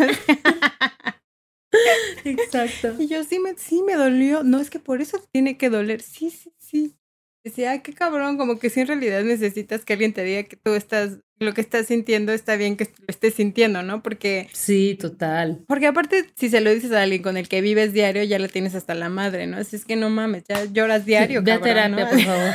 [2.25, 2.95] Exacto.
[2.99, 4.43] Y yo, sí me, sí me dolió.
[4.43, 6.01] No, es que por eso tiene que doler.
[6.01, 6.98] Sí, sí, sí.
[7.43, 10.57] Decía, ay, qué cabrón, como que sí en realidad necesitas que alguien te diga que
[10.57, 14.03] tú estás, lo que estás sintiendo está bien que lo estés sintiendo, ¿no?
[14.03, 15.63] Porque, Sí, total.
[15.67, 18.49] porque aparte, si se lo dices a alguien con el que vives diario, ya la
[18.49, 19.55] tienes hasta la madre, ¿no?
[19.57, 22.09] Así es que no mames, ya lloras diario, Ve a cabrón, terapia, ¿no?
[22.11, 22.53] por favor.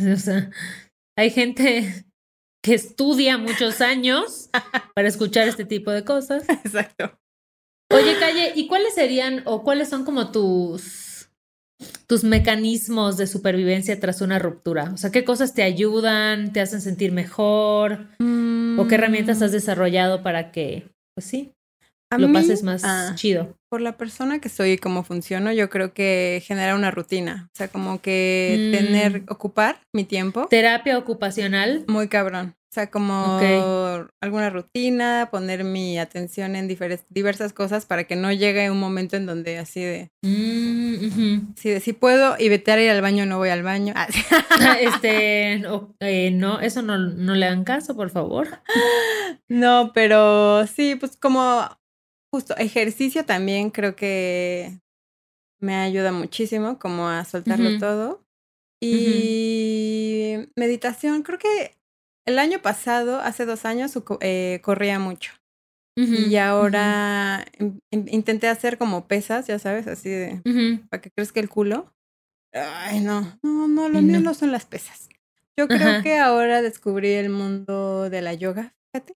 [0.12, 0.50] O sea,
[1.16, 2.06] hay gente
[2.62, 4.48] que estudia muchos años
[4.94, 6.48] para escuchar este tipo de cosas.
[6.48, 7.16] Exacto.
[7.92, 11.09] Oye, Calle, ¿y cuáles serían o cuáles son como tus
[12.06, 14.90] tus mecanismos de supervivencia tras una ruptura?
[14.92, 18.06] O sea, ¿qué cosas te ayudan, te hacen sentir mejor?
[18.78, 21.52] ¿O qué herramientas has desarrollado para que, pues sí,
[22.12, 23.56] A lo mí, pases más ah, chido?
[23.70, 27.48] por la persona que soy y cómo funciono, yo creo que genera una rutina.
[27.54, 28.72] O sea, como que Mm.
[28.72, 30.46] tener, ocupar mi tiempo.
[30.48, 31.84] Terapia ocupacional.
[31.86, 32.54] Muy cabrón.
[32.70, 33.40] O sea, como
[34.20, 39.26] alguna rutina, poner mi atención en diversas cosas para que no llegue un momento en
[39.26, 43.64] donde así de, Mm, así de si puedo evitar ir al baño, no voy al
[43.64, 43.92] baño.
[43.96, 44.22] Ah, sí.
[44.82, 48.48] Este, no, eh, no, eso no, no le hagan caso, por favor.
[49.48, 51.66] No, pero sí, pues como
[52.32, 54.78] justo ejercicio también creo que
[55.58, 58.24] me ayuda muchísimo como a soltarlo todo.
[58.80, 61.79] Y meditación, creo que
[62.30, 65.32] el año pasado, hace dos años, eh, corría mucho.
[66.30, 70.88] Y ahora in- in- intenté hacer como pesas, ya sabes, así de, ujú.
[70.88, 71.92] para que crezca el culo.
[72.52, 74.32] Ay, no, no, no, lo mío no.
[74.34, 75.08] son las pesas.
[75.58, 79.14] Yo creo que ahora descubrí el mundo de la yoga, fíjate.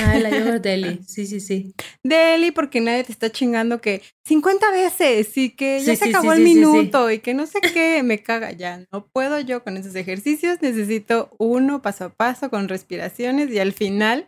[0.00, 1.00] Ah, la yoga deli.
[1.06, 1.74] Sí, sí, sí.
[2.02, 6.04] De Eli, porque nadie te está chingando que 50 veces y que ya Sí, se
[6.04, 8.52] sí, acabó sí, el minuto y que no sé qué, me caga.
[8.52, 13.58] Ya no puedo yo con esos ejercicios, necesito uno paso a paso con respiraciones y
[13.58, 14.26] al final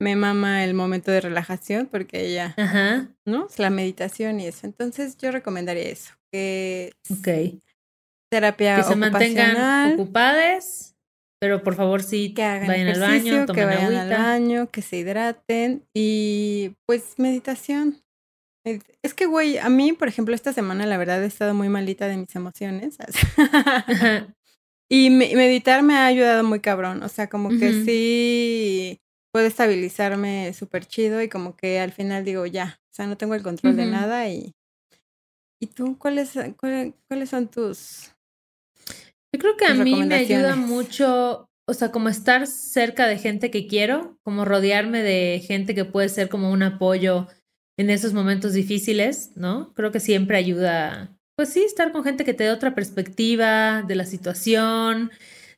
[0.00, 3.08] me mama el momento de relajación porque ya, Ajá.
[3.26, 3.46] ¿no?
[3.46, 4.66] Es la meditación y eso.
[4.66, 7.60] Entonces yo recomendaría eso, que Ok.
[8.30, 10.93] terapia Que se mantengan ocupadas,
[11.44, 14.96] pero por favor sí que hagan vayan al baño, que vayan al baño, que se
[14.96, 18.00] hidraten y pues meditación.
[18.66, 21.68] Med- Es que, güey, a mí, por ejemplo, esta semana la verdad he estado muy
[21.68, 22.96] malita de mis emociones.
[24.90, 27.02] Y me- meditar me ha ayudado muy cabrón.
[27.02, 29.00] O sea, como que sí
[29.32, 33.34] puede estabilizarme súper chido y como que al final digo, ya, o sea, no tengo
[33.34, 34.52] el control de nada y...
[35.60, 38.13] ¿Y tú cuáles, cuál- cuáles son tus...
[39.34, 43.50] Yo creo que a mí me ayuda mucho, o sea, como estar cerca de gente
[43.50, 47.26] que quiero, como rodearme de gente que puede ser como un apoyo
[47.76, 49.72] en esos momentos difíciles, ¿no?
[49.74, 53.96] Creo que siempre ayuda, pues sí, estar con gente que te dé otra perspectiva de
[53.96, 55.10] la situación,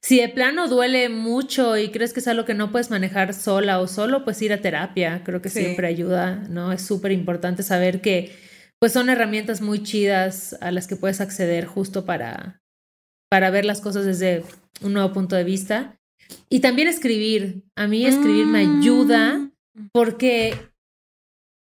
[0.03, 3.81] Si de plano duele mucho y crees que es algo que no puedes manejar sola
[3.81, 5.61] o solo, pues ir a terapia, creo que Sí.
[5.61, 6.71] siempre ayuda, ¿no?
[6.73, 8.33] Es súper importante saber que
[8.79, 12.61] pues son herramientas muy chidas a las que puedes acceder justo para,
[13.29, 14.45] para ver las cosas desde
[14.83, 15.99] un nuevo punto de vista.
[16.49, 17.65] Y también escribir.
[17.77, 19.89] A mí escribir me ayuda Mm.
[19.93, 20.71] porque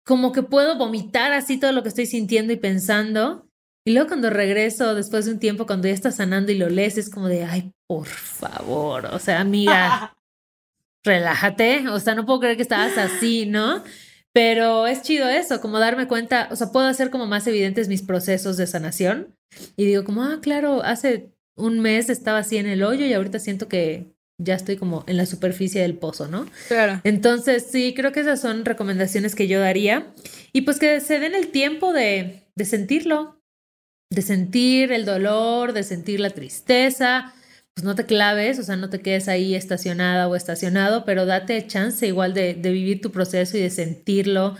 [0.05, 3.47] como que puedo vomitar así todo lo que estoy sintiendo y pensando.
[3.87, 6.99] Y luego cuando regreso, después de un tiempo, cuando ya estás sanando y lo lees,
[6.99, 10.17] es como de, ay, por favor, o sea, amiga,
[11.05, 13.83] relájate, o sea, no puedo creer que estabas así, ¿no?
[14.33, 18.03] Pero es chido eso, como darme cuenta, o sea, puedo hacer como más evidentes mis
[18.03, 19.35] procesos de sanación
[19.77, 23.39] y digo como, ah, claro, hace un mes estaba así en el hoyo y ahorita
[23.39, 26.47] siento que ya estoy como en la superficie del pozo, ¿no?
[26.69, 27.01] Claro.
[27.05, 30.15] Entonces, sí, creo que esas son recomendaciones que yo daría.
[30.53, 33.43] Y pues que se den el tiempo de, de sentirlo,
[34.11, 37.35] de sentir el dolor, de sentir la tristeza.
[37.75, 41.67] Pues no te claves, o sea, no te quedes ahí estacionada o estacionado, pero date
[41.67, 44.57] chance igual de, de vivir tu proceso y de sentirlo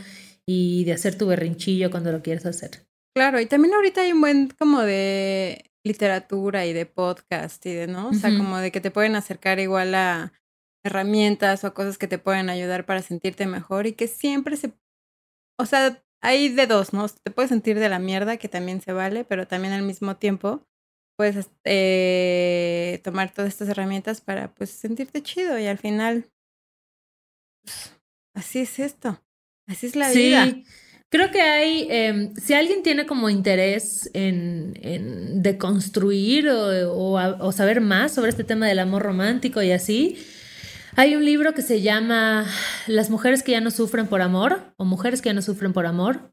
[0.47, 2.87] y de hacer tu berrinchillo cuando lo quieres hacer.
[3.15, 7.87] Claro, y también ahorita hay un buen como de literatura y de podcast y de,
[7.87, 8.11] ¿no?
[8.11, 10.33] O sea, como de que te pueden acercar igual a
[10.85, 14.73] herramientas o a cosas que te pueden ayudar para sentirte mejor y que siempre se...
[15.59, 17.09] O sea, hay de dos, ¿no?
[17.09, 20.67] Te puedes sentir de la mierda, que también se vale, pero también al mismo tiempo
[21.17, 26.31] puedes eh, tomar todas estas herramientas para pues sentirte chido y al final
[27.65, 27.93] pues,
[28.35, 29.21] así es esto,
[29.67, 30.47] así es la vida.
[31.11, 37.37] Creo que hay, em, si alguien tiene como interés en, en deconstruir o, o a-
[37.41, 40.19] o saber más sobre este tema del amor romántico y así,
[40.97, 42.47] hay un libro que se llama
[42.87, 45.87] Las mujeres que ya no sufren por amor o Mujeres que ya no sufren por
[45.87, 46.31] amor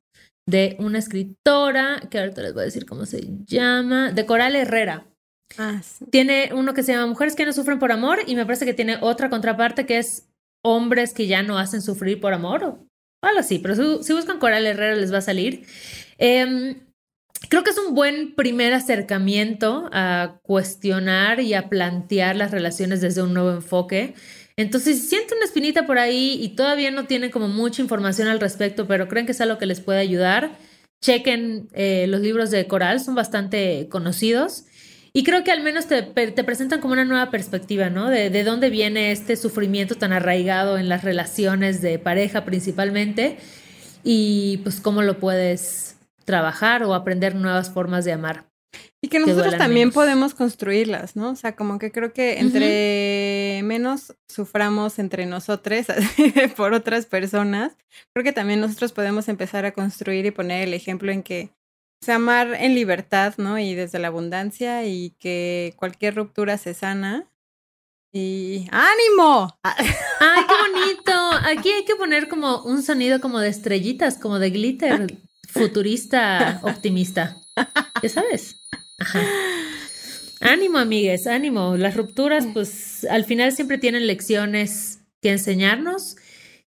[0.47, 5.07] de una escritora que ahorita les voy a decir cómo se llama, de Coral Herrera.
[5.57, 6.05] Ah, sí.
[6.11, 8.73] Tiene uno que se llama Mujeres que no sufren por amor y me parece que
[8.73, 10.27] tiene otra contraparte que es
[10.63, 12.79] Hombres que ya no hacen sufrir por amor
[13.25, 15.65] o algo así, pero si, buscan Coral Herrera les va a salir.
[16.17, 16.75] Em,
[17.49, 23.21] creo que es un buen primer acercamiento a cuestionar y a plantear las relaciones desde
[23.21, 24.13] un nuevo enfoque.
[24.57, 28.39] Entonces, si sienten una espinita por ahí y todavía no tienen como mucha información al
[28.39, 30.57] respecto, pero creen que es algo que les puede ayudar,
[31.01, 34.65] chequen eh, los libros de Coral, son bastante conocidos.
[35.15, 38.09] Y creo que al menos te, te presentan como una nueva perspectiva, ¿no?
[38.09, 43.37] De, de, dónde viene este sufrimiento tan arraigado en las relaciones de pareja principalmente
[44.03, 45.95] y pues cómo lo puedes
[46.25, 48.43] trabajar o aprender nuevas formas de amar.
[49.01, 49.93] Y que nosotros que también menos.
[49.93, 51.29] podemos construirlas, ¿no?
[51.29, 53.67] O sea, como que creo que entre uh -huh.
[53.67, 55.85] menos suframos entre nosotros
[56.57, 57.77] por otras personas,
[58.13, 61.51] creo que también nosotros podemos empezar a construir y poner el ejemplo en que
[62.01, 63.57] sea, amar en libertad, ¿no?
[63.59, 67.29] Y desde la abundancia y que cualquier ruptura se sana.
[68.11, 69.59] Y ánimo.
[69.63, 71.11] Ay, qué bonito.
[71.45, 75.17] Aquí hay que poner como un sonido como de estrellitas, como de glitter
[75.47, 77.37] futurista optimista.
[78.01, 78.57] Ya sabes.
[78.99, 79.21] Ajá.
[80.41, 81.75] Ánimo, amigues, ánimo.
[81.77, 86.17] Las rupturas, pues al final siempre tienen lecciones que enseñarnos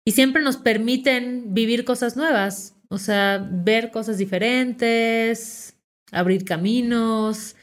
[0.03, 2.76] y siempre nos permiten vivir cosas nuevas.
[2.89, 5.75] O sea, ver cosas diferentes,
[6.11, 7.55] abrir caminos.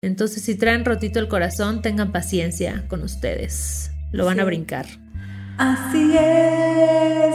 [0.00, 3.92] Entonces, si traen rotito el corazón, tengan paciencia con ustedes.
[4.10, 4.40] Lo van sí.
[4.40, 4.86] a brincar.
[5.58, 7.34] Así es.